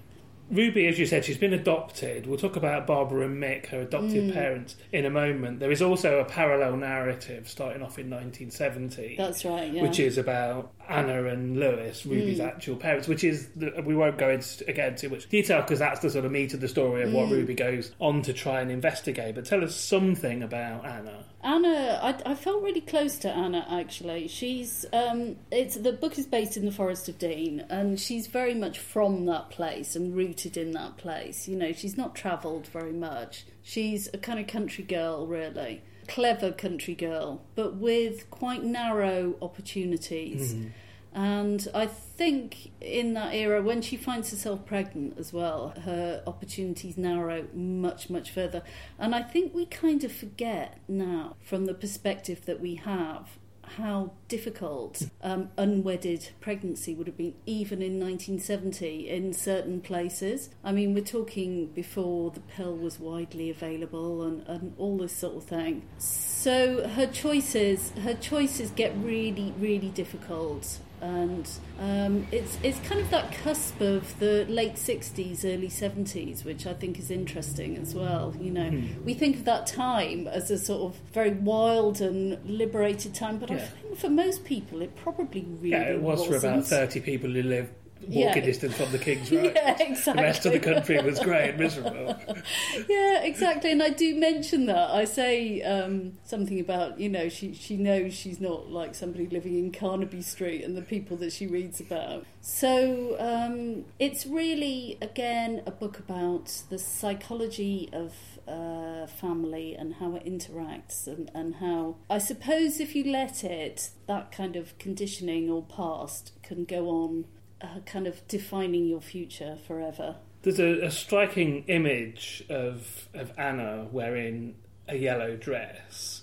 [0.50, 2.26] Ruby, as you said, she's been adopted.
[2.26, 4.34] We'll talk about Barbara and Mick, her adoptive Mm.
[4.34, 5.60] parents, in a moment.
[5.60, 9.16] There is also a parallel narrative starting off in 1970.
[9.18, 9.72] That's right.
[9.72, 9.84] Yeah.
[9.84, 12.48] Which is about Anna and Lewis, Ruby's Mm.
[12.48, 16.00] actual parents, which is, the, we won't go into, again, too much detail because that's
[16.00, 17.32] the sort of meat of the story of what Mm.
[17.32, 19.36] Ruby goes on to try and investigate.
[19.36, 21.26] But tell us something about Anna.
[21.42, 24.28] Anna, I, I felt really close to Anna actually.
[24.28, 28.54] She's um, it's the book is based in the Forest of Dean, and she's very
[28.54, 31.48] much from that place and rooted in that place.
[31.48, 33.46] You know, she's not travelled very much.
[33.64, 40.56] She's a kind of country girl, really clever country girl, but with quite narrow opportunities.
[40.56, 40.72] Mhm.
[41.14, 46.98] And I think in that era, when she finds herself pregnant as well, her opportunities
[46.98, 48.62] narrow much, much further.
[48.98, 53.38] And I think we kind of forget now, from the perspective that we have,
[53.78, 60.50] how difficult um, unwedded pregnancy would have been, even in 1970 in certain places.
[60.64, 65.38] I mean, we're talking before the pill was widely available and, and all this sort
[65.38, 65.84] of thing.
[65.98, 73.10] So her choices, her choices get really, really difficult and um, it's it's kind of
[73.12, 78.36] that cusp of the late '60s, early '70s, which I think is interesting as well.
[78.40, 79.04] You know, Hmm.
[79.06, 83.52] we think of that time as a sort of very wild and liberated time, but
[83.52, 87.30] I think for most people, it probably really Yeah, it was for about 30 people
[87.30, 87.72] who lived
[88.02, 88.40] walking Yeah.
[88.42, 89.52] distance from the King's Road.
[89.56, 90.14] Yeah, exactly.
[90.14, 92.16] The rest of the country was grey and miserable.
[92.90, 93.72] yeah, exactly.
[93.72, 94.92] And I do mention that.
[94.92, 99.58] I say um, something about, you know, she, she knows she's not like somebody living
[99.58, 102.26] in Carnaby Street and the people that she reads about.
[102.42, 108.14] So um, it's really, again, a book about the psychology of
[108.48, 113.90] uh, family and how it interacts and, and how, I suppose, if you let it,
[114.08, 117.26] that kind of conditioning or past can go on.
[117.62, 120.16] Uh, kind of defining your future forever.
[120.44, 124.56] There's a, a striking image of of Anna wearing
[124.88, 126.22] a yellow dress,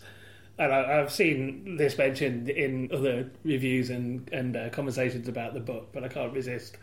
[0.58, 5.60] and I, I've seen this mentioned in other reviews and and uh, conversations about the
[5.60, 6.78] book, but I can't resist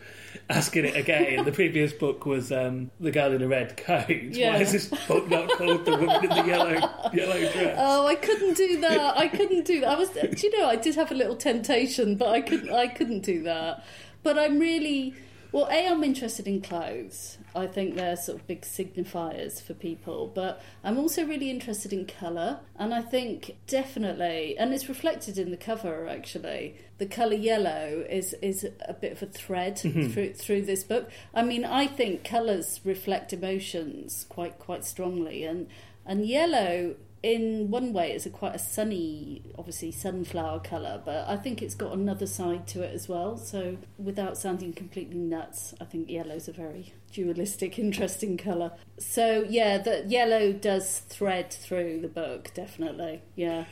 [0.49, 1.43] asking it again.
[1.45, 4.07] the previous book was um, the girl in the red coat.
[4.09, 4.53] Yeah.
[4.53, 6.73] Why is this book not called the woman in the yellow
[7.11, 7.75] yellow dress?
[7.79, 9.17] Oh, I couldn't do that.
[9.17, 9.89] I couldn't do that.
[9.89, 12.71] I was, do you know, I did have a little temptation, but I couldn't.
[12.71, 13.83] I couldn't do that.
[14.23, 15.13] But I'm really
[15.51, 15.67] well.
[15.69, 17.37] A, I'm interested in clothes.
[17.55, 20.31] I think they're sort of big signifiers for people.
[20.33, 25.51] But I'm also really interested in colour, and I think definitely, and it's reflected in
[25.51, 26.75] the cover actually.
[26.97, 30.11] The colour yellow is is a bit of a thread Mhm.
[30.13, 31.09] through through this book.
[31.33, 35.67] I mean, I think colours reflect emotions quite quite strongly, and
[36.05, 41.37] and yellow in one way it's a quite a sunny, obviously sunflower colour, but I
[41.37, 43.37] think it's got another side to it as well.
[43.37, 48.73] So without sounding completely nuts, I think yellow's a very dualistic, interesting colour.
[48.99, 53.21] So yeah, the yellow does thread through the book, definitely.
[53.35, 53.65] Yeah.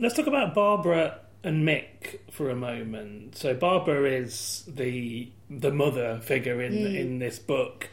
[0.00, 3.36] Let's talk about Barbara and Mick for a moment.
[3.36, 7.00] So Barbara is the the mother figure in Mm.
[7.00, 7.88] in this book.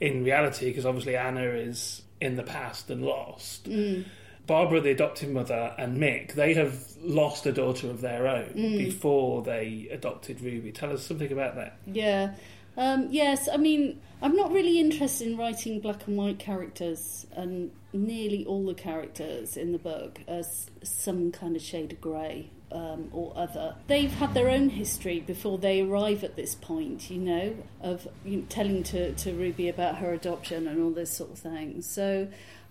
[0.00, 3.68] In reality, because obviously Anna is in the past and lost.
[3.68, 4.04] Mm.
[4.52, 8.76] Barbara, the adoptive mother, and Mick, they have lost a daughter of their own Mm.
[8.76, 10.72] before they adopted Ruby.
[10.72, 11.78] Tell us something about that.
[11.86, 12.34] Yeah.
[12.76, 17.70] Um, yes, I mean, I'm not really interested in writing black and white characters, and
[17.94, 20.42] nearly all the characters in the book are
[20.82, 23.74] some kind of shade of grey um, or other.
[23.86, 28.36] They've had their own history before they arrive at this point, you know, of you
[28.38, 31.80] know, telling to, to Ruby about her adoption and all this sort of thing.
[31.80, 32.28] So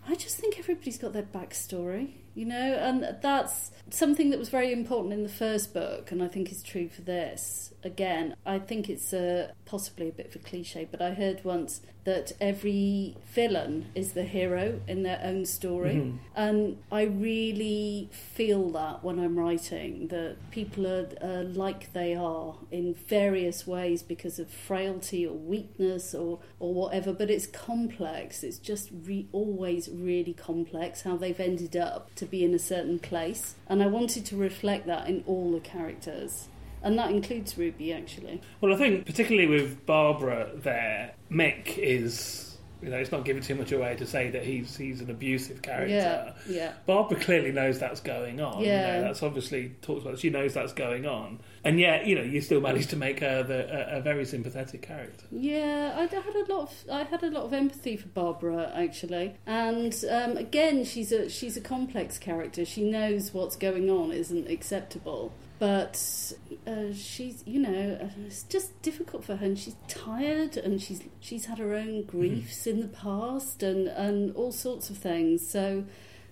[0.07, 4.71] I just think everybody's got their backstory, you know, and that's something that was very
[4.71, 7.73] important in the first book, and I think is true for this.
[7.83, 11.81] Again, I think it's a, possibly a bit of a cliche, but I heard once
[12.03, 16.17] that every villain is the hero in their own story, Mhm.
[16.35, 22.55] and I really feel that when I'm writing, that people are uh, like they are
[22.71, 28.43] in various ways because of frailty or weakness or, or whatever, but it's complex.
[28.43, 32.99] It's just re- always really complex how they've ended up to be in a certain
[32.99, 33.55] place.
[33.67, 36.47] And I wanted to reflect that in all the characters.
[36.83, 38.41] And that includes Ruby, actually.
[38.61, 42.50] Well, I think particularly with Barbara there, Mick is.
[42.81, 45.61] You know, it's not giving too much away to say that he's he's an abusive
[45.61, 45.93] character.
[45.93, 46.73] Yeah, yeah.
[46.85, 48.61] Barbara clearly knows that's going on.
[48.61, 48.97] you Yeah.
[48.97, 50.17] know, that's obviously talks about.
[50.19, 53.43] She knows that's going on, and yet you know you still manage to make her
[53.43, 55.25] the, a, a very sympathetic character.
[55.31, 59.35] Yeah, I had a lot of I had a lot of empathy for Barbara actually,
[59.45, 62.65] and um, again, she's a she's a complex character.
[62.65, 66.33] She knows what's going on isn't acceptable, but
[66.65, 71.03] uh, she's you know uh, it's just difficult for her, and she's tired, and she's
[71.19, 75.47] she's had her own griefs in the past, and and all sorts of things.
[75.47, 75.83] So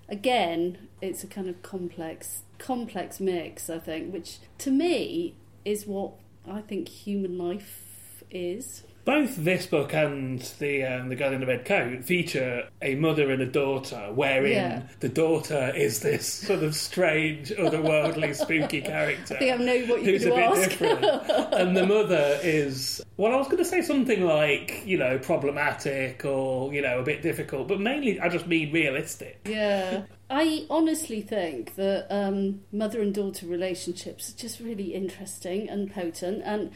[0.09, 6.13] again, it's a kind of complex complex mix, I think, which to me is what
[6.49, 8.81] I think human life is.
[9.09, 13.31] Both this book and the um, the girl in the red coat feature a mother
[13.31, 14.81] and a daughter, wherein Yeah.
[14.99, 19.33] the daughter is this sort of strange, otherworldly, spooky character.
[19.33, 21.05] I think I know what you're who's a going bit different.
[21.53, 26.23] and the mother is well, I was going to say something like you know problematic
[26.23, 29.39] or you know a bit difficult, but mainly I just mean realistic.
[29.49, 30.03] Yeah.
[30.29, 36.43] I honestly think that um, mother and daughter relationships are just really interesting and potent,
[36.45, 36.69] and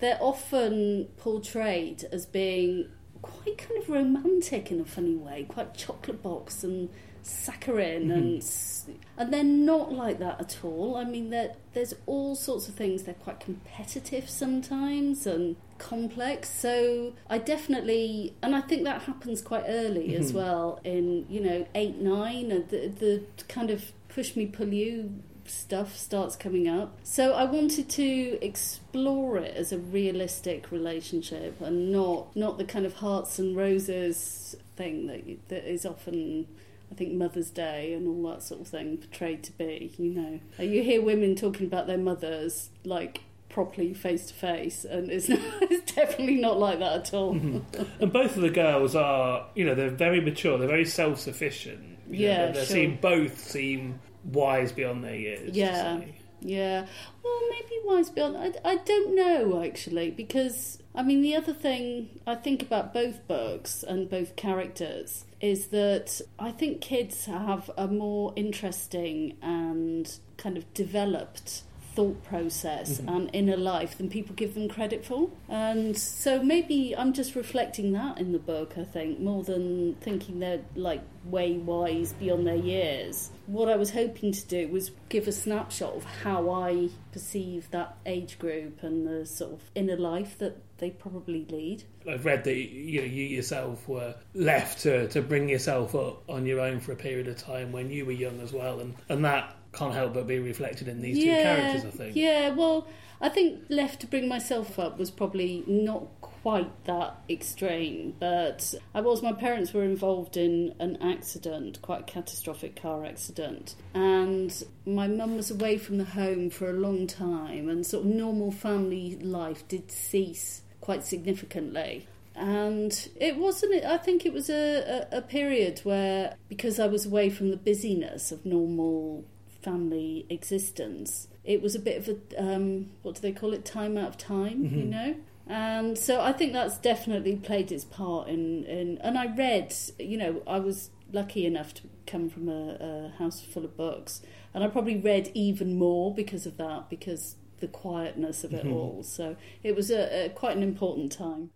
[0.00, 2.88] they're often portrayed as being
[3.22, 6.88] quite kind of romantic in a funny way, quite chocolate box and
[7.22, 8.14] saccharine, Mhm.
[8.14, 10.96] and and they're not like that at all.
[10.96, 11.28] I mean,
[11.74, 13.02] there's all sorts of things.
[13.02, 16.48] They're quite competitive sometimes and complex.
[16.50, 20.36] So I definitely, and I think that happens quite early as Mhm.
[20.36, 20.80] well.
[20.82, 25.12] In you know eight nine, and the the kind of push me pull you
[25.50, 26.98] stuff starts coming up.
[27.02, 32.86] So I wanted to explore it as a realistic relationship and not not the kind
[32.86, 36.46] of hearts and roses thing that that is often
[36.90, 40.40] I think Mother's Day and all that sort of thing portrayed to be, you know.
[40.58, 45.38] You hear women talking about their mothers like properly face to face and it's, not,
[45.62, 47.34] it's definitely not like that at all.
[47.34, 47.82] Mm-hmm.
[48.02, 50.58] And both of the girls are, you know, they're very mature.
[50.58, 51.80] They're very self-sufficient.
[52.08, 52.66] You know, Yeah, they, they sure.
[52.66, 55.56] seem both seem wise beyond their years.
[55.56, 56.00] Yeah,
[56.40, 56.86] yeah.
[57.22, 58.36] Well, maybe wise beyond.
[58.36, 63.26] I, I don't know actually, because I mean the other thing I think about both
[63.26, 70.56] books and both characters is that I think kids have a more interesting and kind
[70.56, 71.62] of developed
[72.00, 73.14] thought process Mhm.
[73.14, 75.28] and inner life than people give them credit for.
[75.50, 80.38] And so maybe I'm just reflecting that in the book, I think, more than thinking
[80.40, 83.30] they're like way wise beyond their years.
[83.46, 87.96] What I was hoping to do was give a snapshot of how I perceive that
[88.06, 91.82] age group and the sort of inner life that they probably lead.
[92.08, 96.60] I've read that you you yourself were left to, to bring yourself up on your
[96.60, 99.54] own for a period of time when you were young as well, and, and that
[99.72, 101.84] can't help but be reflected in these two characters.
[101.84, 102.16] I think.
[102.16, 102.88] Yeah, well,
[103.20, 109.00] I think left to bring myself up was probably not quite that extreme, but I
[109.00, 109.22] was.
[109.22, 115.36] My parents were involved in an accident, quite a catastrophic car accident, and my mum
[115.36, 119.66] was away from the home for a long time, and sort of normal family life
[119.68, 122.06] did cease quite significantly.
[122.34, 127.04] And it wasn't, I think it was a, a, a period where, because I was
[127.04, 129.24] away from the busyness of normal
[129.62, 133.96] family existence, it was a bit of a, um, what do they call it, time
[133.96, 134.88] out of time, you Mhm.
[134.88, 135.14] know?
[135.46, 140.16] And so I think that's definitely played its part in, in and I read, you
[140.16, 144.22] know, I was lucky enough to come from a, a house full of books,
[144.54, 148.72] and I probably read even more because of that, because the quietness of it Mhm.
[148.72, 149.02] all.
[149.02, 151.50] So it was a, a quite an important time.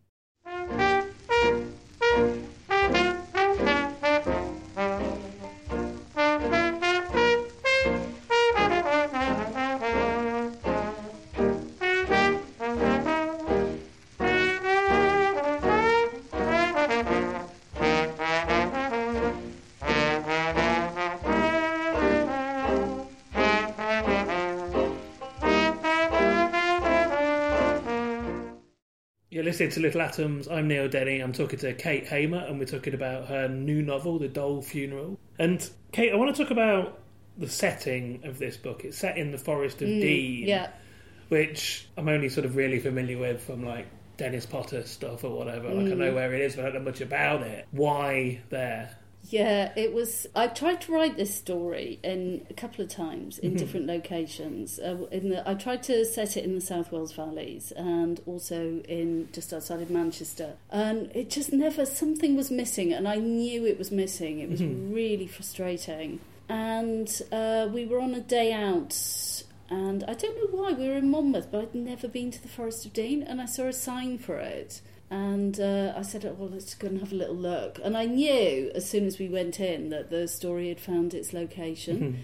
[29.55, 30.49] Listening to Little Atoms.
[30.49, 31.21] I'm Neil Denny.
[31.21, 35.17] I'm talking to Kate Hamer, and we're talking about her new novel, The Doll Funeral.
[35.39, 36.99] And Kate, I want to talk about
[37.39, 38.85] the setting of this book.
[38.85, 40.71] It's set in the Forest of Mm, Dean, Yeah.
[41.29, 43.87] which I'm only sort of really familiar with from like
[44.17, 45.69] Dennis Potter stuff or whatever.
[45.69, 45.99] Like I Mm.
[45.99, 47.65] know where it is, but I don't know much about it.
[47.71, 48.91] Why there?
[49.31, 50.27] Yeah, it was.
[50.35, 53.59] I tried to write this story in a couple of times in Mhm.
[53.59, 54.79] different locations.
[54.79, 58.83] Uh, in the, I tried to set it in the South Wales valleys and also
[58.89, 61.87] in just outside of Manchester, and it just never.
[61.87, 64.41] Something was missing, and I knew it was missing.
[64.41, 64.95] It was Mhm.
[64.95, 66.20] really frustrating.
[66.49, 68.95] And uh, we were on a day out.
[69.70, 72.49] And I don't know why we were in Monmouth, but I'd never been to the
[72.49, 74.83] Forest of Dean, and I saw a sign for it.
[75.11, 77.79] And uh, I said, oh, well, let's go and have a little look.
[77.85, 81.33] And I knew as soon as we went in that the story had found its
[81.33, 82.15] location Mhm.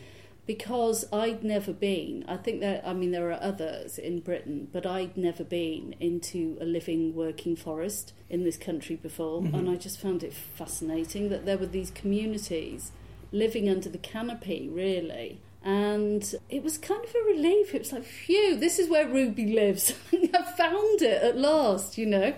[0.46, 2.24] because I'd never been.
[2.26, 6.56] I think that, I mean, there are others in Britain, but I'd never been into
[6.60, 9.42] a living, working forest in this country before.
[9.42, 9.54] Mhm.
[9.54, 12.90] And I just found it fascinating that there were these communities
[13.30, 15.38] living under the canopy, really.
[15.62, 17.74] And it was kind of a relief.
[17.74, 19.92] It was like, phew, this is where Ruby lives.
[20.12, 22.34] I found it at last, you know.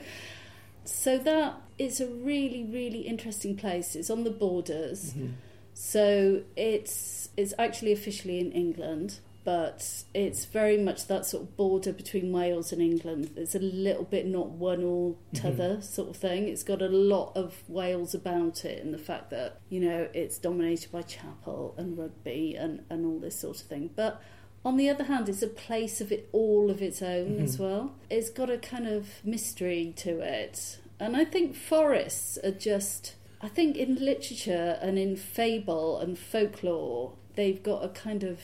[0.84, 3.94] So that is a really, really interesting place.
[3.94, 5.12] It's on the borders.
[5.14, 5.32] Mhm.
[5.74, 11.92] So it's it's actually officially in England, but it's very much that sort of border
[11.92, 13.30] between Wales and England.
[13.36, 16.48] It's a little bit not one or t'other sort of thing.
[16.48, 20.38] It's got a lot of Wales about it, and the fact that you know it's
[20.38, 24.22] dominated by chapel and rugby and and all this sort of thing, but.
[24.64, 27.60] On the other hand, it's a place of it all of its own as Mhm.
[27.60, 27.94] well.
[28.08, 33.48] It's got a kind of mystery to it, and I think forests are just I
[33.48, 38.38] think in literature and in fable and folklore, they've got a kind of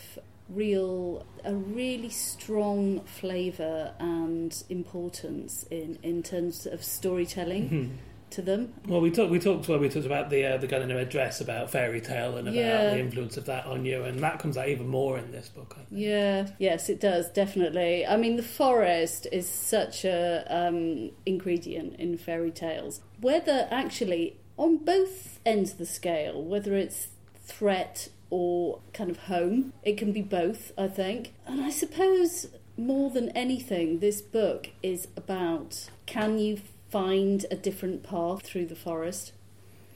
[0.48, 7.90] real a really strong flavour and importance in in terms of storytelling Mhm.
[8.30, 8.72] to them.
[8.86, 9.30] Well, we talked.
[9.30, 12.00] We talked we talked about the uh, the gun in a red dress about fairy
[12.00, 12.90] tale and about Yeah.
[12.94, 15.72] the influence of that on you, and that comes out even more in this book.
[15.78, 16.00] I think.
[16.00, 18.06] Yeah, yes, it does definitely.
[18.06, 23.00] I mean, the forest is such a um, ingredient in fairy tales.
[23.20, 27.08] Whether actually on both ends of the scale, whether it's
[27.44, 30.72] threat or kind of home, it can be both.
[30.76, 36.60] I think, and I suppose more than anything, this book is about can you
[36.90, 39.32] find a different path through the forest.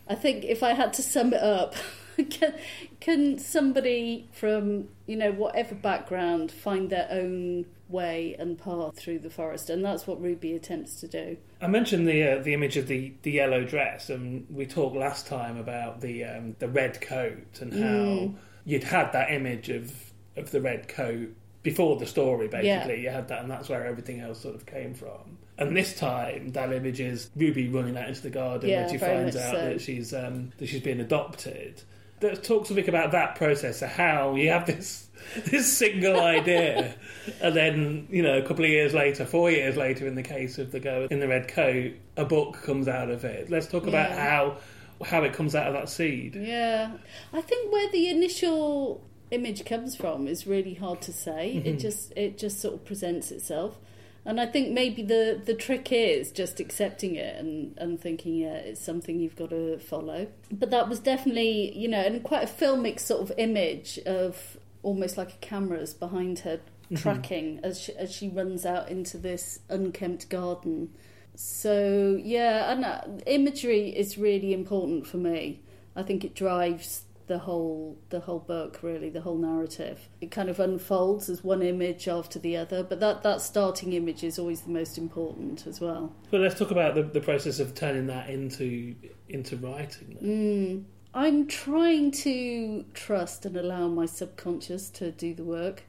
[0.09, 1.75] I think if I had to sum it up,
[2.31, 2.55] can,
[3.01, 9.31] can somebody from you know whatever background find their own way and path through the
[9.31, 9.71] forest?
[9.71, 11.37] And that's what Ruby attempts to do.
[11.61, 15.27] I mentioned the uh, the image of the, the yellow dress, and we talked last
[15.27, 18.35] time about the um, the red coat and how Mm.
[18.65, 19.93] you'd had that image of
[20.37, 21.29] of the red coat
[21.63, 22.49] before the story.
[22.49, 23.03] Basically, Yeah.
[23.03, 25.39] you had that, and that's where everything else sort of came from.
[25.59, 28.99] And this time, that image is Ruby running out into the garden Yeah, when she
[28.99, 29.57] finds out so.
[29.69, 31.83] that she's um, that she's been adopted.
[32.23, 35.09] Let's talk something about that process of how you have this
[35.47, 36.95] this single idea,
[37.41, 40.59] and then you know a couple of years later, four years later, in the case
[40.59, 43.51] of the girl in the red coat, a book comes out of it.
[43.51, 44.29] Let's talk about Yeah.
[44.31, 44.57] how
[45.05, 46.37] how it comes out of that seed.
[46.37, 46.93] Yeah,
[47.33, 49.03] I think where the initial
[49.33, 51.55] image comes from is really hard to say.
[51.65, 51.81] It Mhm.
[51.81, 53.79] just it just sort of presents itself.
[54.25, 58.55] And I think maybe the, the trick is just accepting it and, and thinking, yeah,
[58.55, 60.29] it's something you've got to follow.
[60.51, 65.17] But that was definitely, you know, and quite a filmic sort of image of almost
[65.17, 66.61] like a camera's behind her
[66.91, 66.99] Mhm.
[66.99, 70.91] tracking as she, as she runs out into this unkempt garden.
[71.35, 75.61] So yeah, and uh, imagery is really important for me.
[75.97, 80.51] I think it drives the whole the whole book really the whole narrative it kind
[80.51, 84.61] of unfolds as one image after the other but that that starting image is always
[84.61, 88.29] the most important as well But let's talk about the, the process of turning that
[88.29, 88.95] into
[89.31, 90.19] into writing.
[90.23, 90.85] mm.
[91.15, 95.85] i'm trying to trust and allow my subconscious to do the work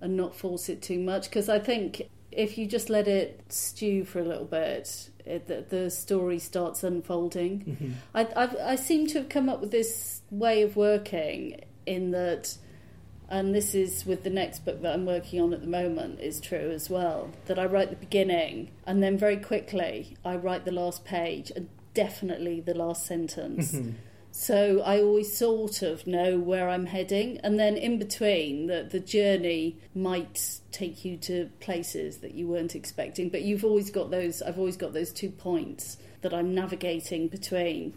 [0.00, 4.04] and not force it too much because i think if you just let it stew
[4.04, 7.92] for a little bit it, the, the story starts unfolding Mhm.
[8.14, 12.56] I, I've, I seem to have come up with this way of working in that,
[13.28, 16.40] and this is with the next book that I'm working on at the moment, is
[16.40, 17.30] true as well.
[17.46, 21.68] That I write the beginning, and then very quickly I write the last page, and
[21.94, 23.72] definitely the last sentence.
[23.72, 23.94] Mhm.
[24.36, 28.98] So I always sort of know where I'm heading, and then in between, the the
[28.98, 33.28] journey might take you to places that you weren't expecting.
[33.28, 34.42] But you've always got those.
[34.42, 37.94] I've always got those two points that I'm navigating between.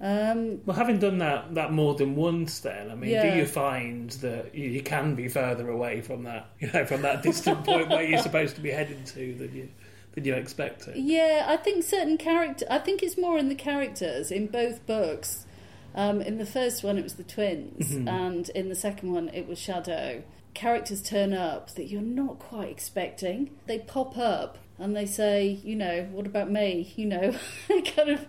[0.00, 3.30] Um, Well, having done that that more than once, then I mean, Yeah.
[3.30, 7.02] do you find that you, you can be further away from that, you know, from
[7.02, 9.68] that distant point where you're supposed to be heading to than you
[10.14, 10.96] than you expected?
[10.96, 12.64] Yeah, I think certain character.
[12.70, 15.44] I think it's more in the characters in both books.
[15.94, 18.08] Um, in the first one, it was the twins, Mhm.
[18.08, 20.22] and in the second one, it was Shadow.
[20.54, 23.50] Characters turn up that you're not quite expecting.
[23.66, 26.92] They pop up and they say, you know, what about me?
[26.96, 27.34] You know,
[27.96, 28.26] kind of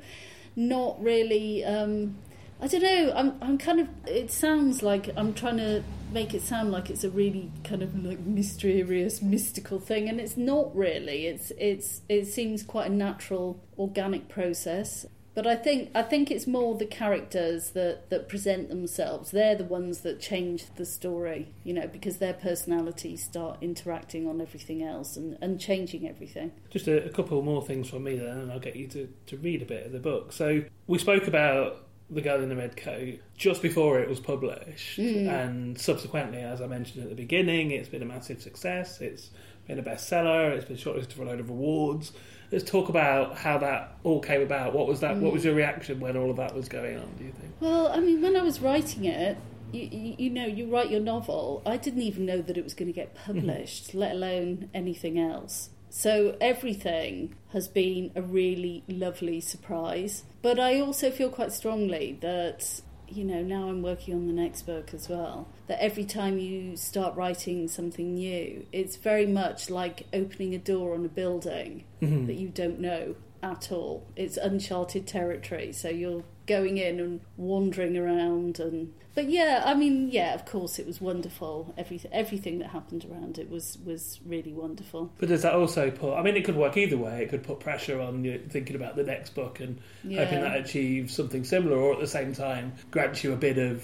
[0.55, 1.64] not really.
[1.64, 2.18] Um,
[2.64, 3.12] I don't know.
[3.16, 3.34] I'm.
[3.41, 3.88] I'm kind of.
[4.05, 5.84] It sounds like I'm trying to
[6.14, 10.38] make it sound like it's a really kind of like mysterious, mystical thing, and it's
[10.38, 11.26] not really.
[11.26, 11.51] It's.
[11.57, 12.01] It's.
[12.07, 15.07] It seems quite a natural, organic process.
[15.34, 19.32] But I think I think it's more the characters that, that present themselves.
[19.32, 24.41] They're the ones that change the story, you know, because their personalities start interacting on
[24.41, 26.51] everything else and, and changing everything.
[26.69, 29.38] Just a, a couple more things from me then, and I'll get you to, to
[29.38, 30.34] read a bit of the book.
[30.34, 34.99] So we spoke about the girl in the red coat just before it was published,
[34.99, 35.29] Mm.
[35.29, 38.99] and subsequently, as I mentioned at the beginning, it's been a massive success.
[38.99, 39.29] It's
[39.65, 40.51] been a bestseller.
[40.51, 42.11] It's been shortlisted for a load of awards.
[42.51, 44.73] Let's talk about how that all came about.
[44.73, 45.15] What was that?
[45.17, 45.33] What Mm.
[45.33, 47.07] was your reaction when all of that was going on?
[47.17, 47.53] Do you think?
[47.61, 49.37] Well, I mean, when I was writing it,
[49.71, 51.61] you, you, you know, you write your novel.
[51.65, 55.69] I didn't even know that it was going to get published, let alone anything else.
[55.89, 60.23] So everything has been a really lovely surprise.
[60.41, 62.81] But I also feel quite strongly that,
[63.12, 66.76] you know, now I'm working on the next book as well, that every time you
[66.78, 72.28] start writing something new, it's very much like opening a door on a building Mhm.
[72.28, 74.03] that you don't know at all.
[74.16, 76.24] It's uncharted territory, so you're
[76.55, 80.99] going in and wandering around and but yeah i mean yeah of course it was
[81.01, 85.83] wonderful everything everything that happened around it was was really wonderful But does that also
[85.91, 86.13] put?
[86.15, 87.15] I mean, it could work either way.
[87.23, 89.73] It could put pressure on you thinking about the next book and
[90.03, 90.23] Yeah.
[90.23, 93.83] hoping that achieves something similar, or at the same time grants you a bit of,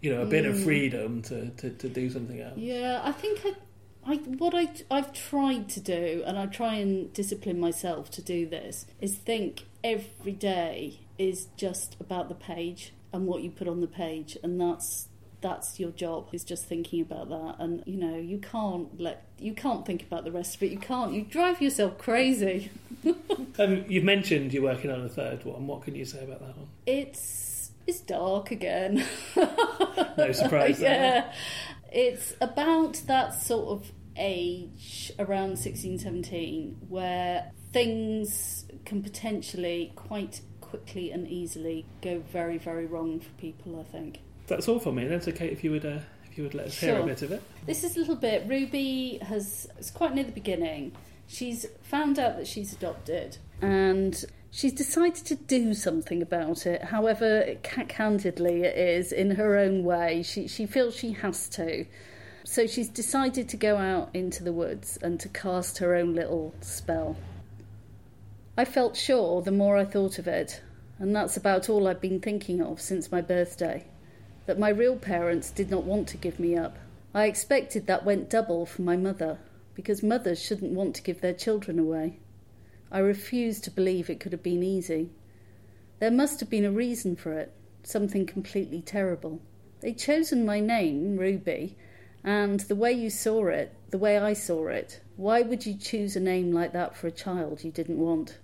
[0.00, 0.64] you know, a bit of Mm.
[0.64, 2.56] freedom to, to, to do something else.
[2.56, 3.52] Yeah, I think I,
[4.12, 4.64] I what I
[4.96, 9.64] I've tried to do, and I try and discipline myself to do this, is think
[9.84, 14.60] every day is just about the page and what you put on the page, and
[14.60, 15.08] that's
[15.40, 19.52] that's your job is just thinking about that and you know you can't let you
[19.54, 22.72] can't think about the rest of it you can't you drive yourself crazy
[23.60, 25.66] Um, you've mentioned you're working on a third one.
[25.66, 26.68] What can you say about that one?
[26.86, 29.04] it's it's dark again
[29.36, 31.32] No surprise there.
[31.32, 31.32] yeah.
[31.90, 40.40] It's about that sort of age around 16, 17 where things can potentially quite
[40.70, 44.20] quickly and easily go very, very wrong for people, I think.
[44.46, 45.06] That's all for me.
[45.06, 45.98] That's okay if you would uh,
[46.30, 47.42] if you would let us hear a bit of it.
[47.66, 48.44] This is a little bit.
[48.46, 49.68] Ruby has.
[49.78, 50.92] It's quite near the beginning.
[51.26, 56.84] She's found out that she's adopted and she's decided to do something about it.
[56.84, 60.22] However, candidly, it is in her own way.
[60.22, 61.84] She, she feels she has to.
[62.44, 66.54] So she's decided to go out into the woods and to cast her own little
[66.62, 67.16] spell.
[68.58, 70.62] I felt sure the more I thought of it,
[70.98, 73.84] and that's about all I've been thinking of since my birthday
[74.46, 76.76] that my real parents did not want to give me up.
[77.14, 79.38] I expected that went double for my mother,
[79.76, 82.18] because mothers shouldn't want to give their children away.
[82.90, 85.10] I refused to believe it could have been easy.
[86.00, 87.52] There must have been a reason for it,
[87.84, 89.40] something completely terrible.
[89.82, 91.76] They'd chosen my name, Ruby,
[92.24, 96.16] and the way you saw it, the way I saw it, why would you choose
[96.16, 98.36] a name like that for a child you didn't want?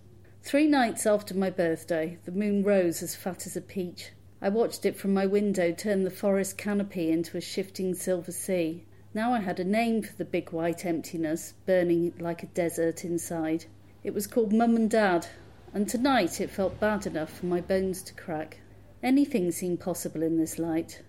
[0.47, 4.11] Three nights after my birthday, the moon rose as fat as a peach.
[4.43, 8.85] I watched it from my window turn the forest canopy into a shifting silver sea.
[9.15, 13.65] Now I had a name for the big white emptiness, burning like a desert inside.
[14.05, 15.27] It was called Mum and Dad,
[15.73, 18.59] and tonight it felt bad enough for my bones to crack.
[19.03, 21.01] Anything seemed possible in this light.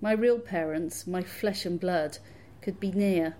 [0.00, 2.18] My real parents, my flesh and blood,
[2.62, 3.34] could be near,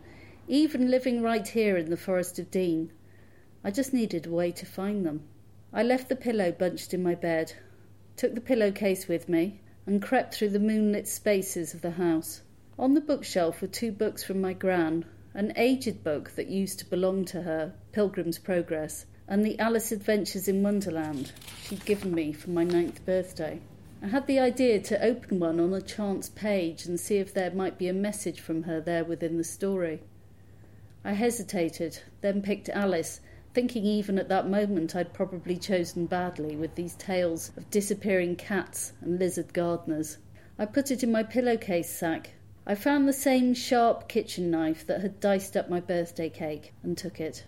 [0.49, 2.91] even living right here in the Forest of Dean.
[3.63, 5.23] I just needed a way to find them.
[5.77, 7.53] I left the pillow bunched in my bed,
[8.17, 12.41] took the pillowcase with me, and crept through the moonlit spaces of the house.
[12.79, 15.05] On the bookshelf were two books from my gran
[15.35, 20.49] an aged book that used to belong to her, Pilgrim's Progress, and the Alice Adventures
[20.49, 23.61] in Wonderland she'd given me for my ninth birthday.
[24.03, 27.51] I had the idea to open one on a chance page and see if there
[27.51, 30.01] might be a message from her there within the story.
[31.05, 33.21] I hesitated, then picked Alice,
[33.57, 38.93] thinking even at that moment I'd probably chosen badly with these tales of disappearing cats
[39.01, 40.19] and lizard gardeners.
[40.59, 42.35] I put it in my pillowcase sack.
[42.67, 46.99] I found the same sharp kitchen knife that had diced up my birthday cake and
[46.99, 47.47] took it.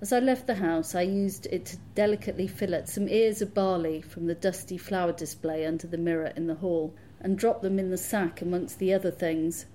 [0.00, 4.00] As I left the house, I used it to delicately fillet some ears of barley
[4.00, 7.90] from the dusty flower display under the mirror in the hall and dropped them in
[7.90, 9.66] the sack amongst the other things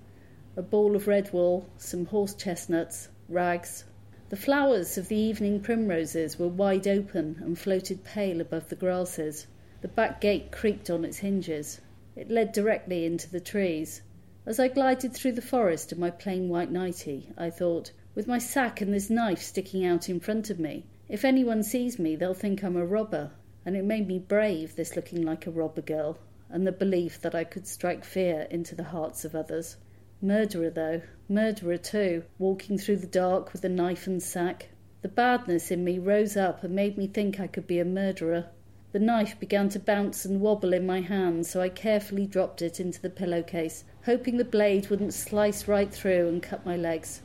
[0.56, 3.84] a ball of red wool, some horse chestnuts, rags.
[4.30, 9.46] The flowers of the evening primroses were wide open and floated pale above the grasses.
[9.80, 11.80] The back gate creaked on its hinges.
[12.14, 14.02] It led directly into the trees.
[14.44, 18.36] As I glided through the forest in my plain white nightie, I thought, with my
[18.36, 22.34] sack and this knife sticking out in front of me, if anyone sees me, they'll
[22.34, 23.30] think I'm a robber.
[23.64, 26.18] And it made me brave, this looking like a robber girl,
[26.50, 29.78] and the belief that I could strike fear into the hearts of others.
[30.20, 34.68] Murderer, though, murderer too, walking through the dark with a knife and sack.
[35.00, 38.46] The badness in me rose up and made me think I could be a murderer.
[38.90, 42.80] The knife began to bounce and wobble in my hand, so I carefully dropped it
[42.80, 47.20] into the pillowcase, hoping the blade wouldn't slice right through and cut my legs.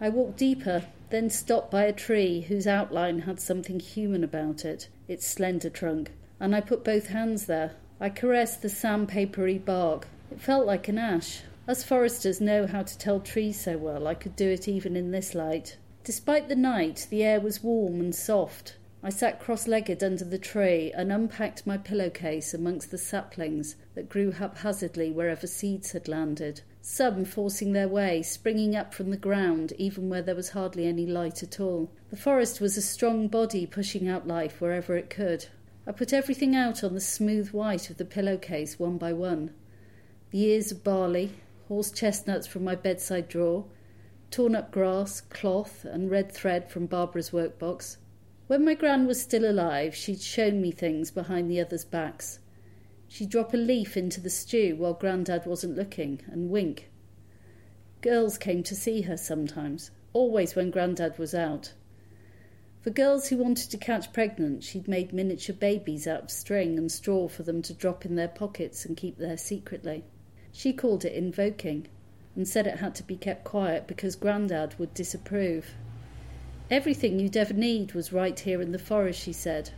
[0.00, 4.88] I walked deeper, then stopped by a tree whose outline had something human about it,
[5.08, 7.72] its slender trunk, and I put both hands there.
[7.98, 10.06] I caressed the sandpapery bark.
[10.30, 11.42] It felt like an ash.
[11.68, 15.10] Us foresters know how to tell trees so well, I could do it even in
[15.10, 15.76] this light.
[16.04, 18.76] Despite the night, the air was warm and soft.
[19.02, 24.08] I sat cross legged under the tree and unpacked my pillowcase amongst the saplings that
[24.08, 29.72] grew haphazardly wherever seeds had landed, some forcing their way, springing up from the ground
[29.76, 31.90] even where there was hardly any light at all.
[32.10, 35.46] The forest was a strong body pushing out life wherever it could.
[35.84, 39.50] I put everything out on the smooth white of the pillowcase one by one.
[40.30, 41.32] The ears of barley,
[41.68, 43.64] horse chestnuts from my bedside drawer,
[44.30, 47.96] torn up grass, cloth, and red thread from Barbara's workbox.
[48.46, 52.38] When my gran was still alive, she'd shown me things behind the others' backs.
[53.08, 56.90] She'd drop a leaf into the stew while Grandad wasn't looking and wink.
[58.02, 61.72] Girls came to see her sometimes, always when Grandad was out.
[62.82, 66.90] For girls who wanted to catch pregnant, she'd made miniature babies out of string and
[66.90, 70.04] straw for them to drop in their pockets and keep there secretly.
[70.58, 71.86] She called it invoking
[72.34, 75.74] and said it had to be kept quiet because Grandad would disapprove.
[76.70, 79.72] Everything you'd ever need was right here in the forest, she said.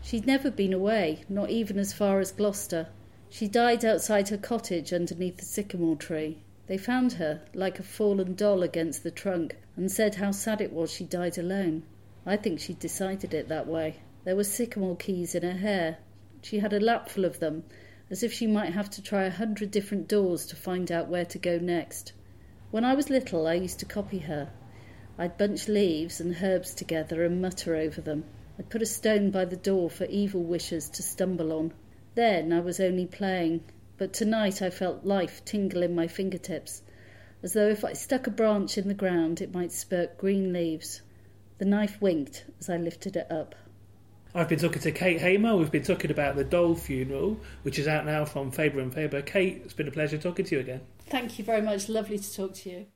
[0.00, 2.88] She'd never been away, not even as far as Gloucester.
[3.28, 6.38] She died outside her cottage underneath the sycamore tree.
[6.68, 10.72] They found her, like a fallen doll against the trunk, and said how sad it
[10.72, 11.82] was she died alone.
[12.24, 13.96] I think she'd decided it that way.
[14.24, 15.98] There were sycamore keys in her hair.
[16.40, 17.64] She had a lapful of them,
[18.10, 21.24] as if she might have to try a hundred different doors to find out where
[21.24, 22.12] to go next.
[22.70, 24.50] When I was little, I used to copy her.
[25.16, 28.24] I'd bunch leaves and herbs together and mutter over them.
[28.58, 31.72] I'd put a stone by the door for evil wishers to stumble on.
[32.14, 33.62] Then I was only playing,
[33.96, 36.82] but tonight I felt life tingle in my fingertips,
[37.42, 41.00] as though if I stuck a branch in the ground it might spurt green leaves.
[41.58, 43.54] The knife winked as I lifted it up.
[44.36, 45.54] I've been talking to Kate Hamer.
[45.54, 49.22] We've been talking about the Doll Funeral, which is out now from Faber and Faber.
[49.22, 50.80] Kate, it's been a pleasure talking to you again.
[51.06, 51.88] Thank you very much.
[51.88, 52.86] Lovely to talk to you.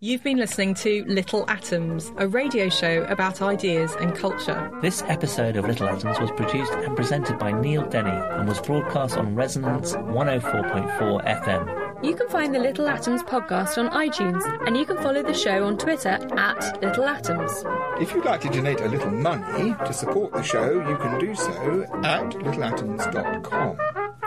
[0.00, 4.68] You've been listening to Little Atoms, a radio show about ideas and culture.
[4.82, 9.16] This episode of Little Atoms was produced and presented by Neil Denny and was broadcast
[9.16, 11.83] on Resonance 104.4 FM.
[12.04, 15.64] You can find the Little Atoms podcast on iTunes, and you can follow the show
[15.64, 17.64] on Twitter at Little Atoms.
[17.98, 21.34] If you'd like to donate a little money to support the show, you can do
[21.34, 23.78] so at littleatoms.com.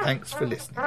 [0.01, 0.83] Thanks for listening.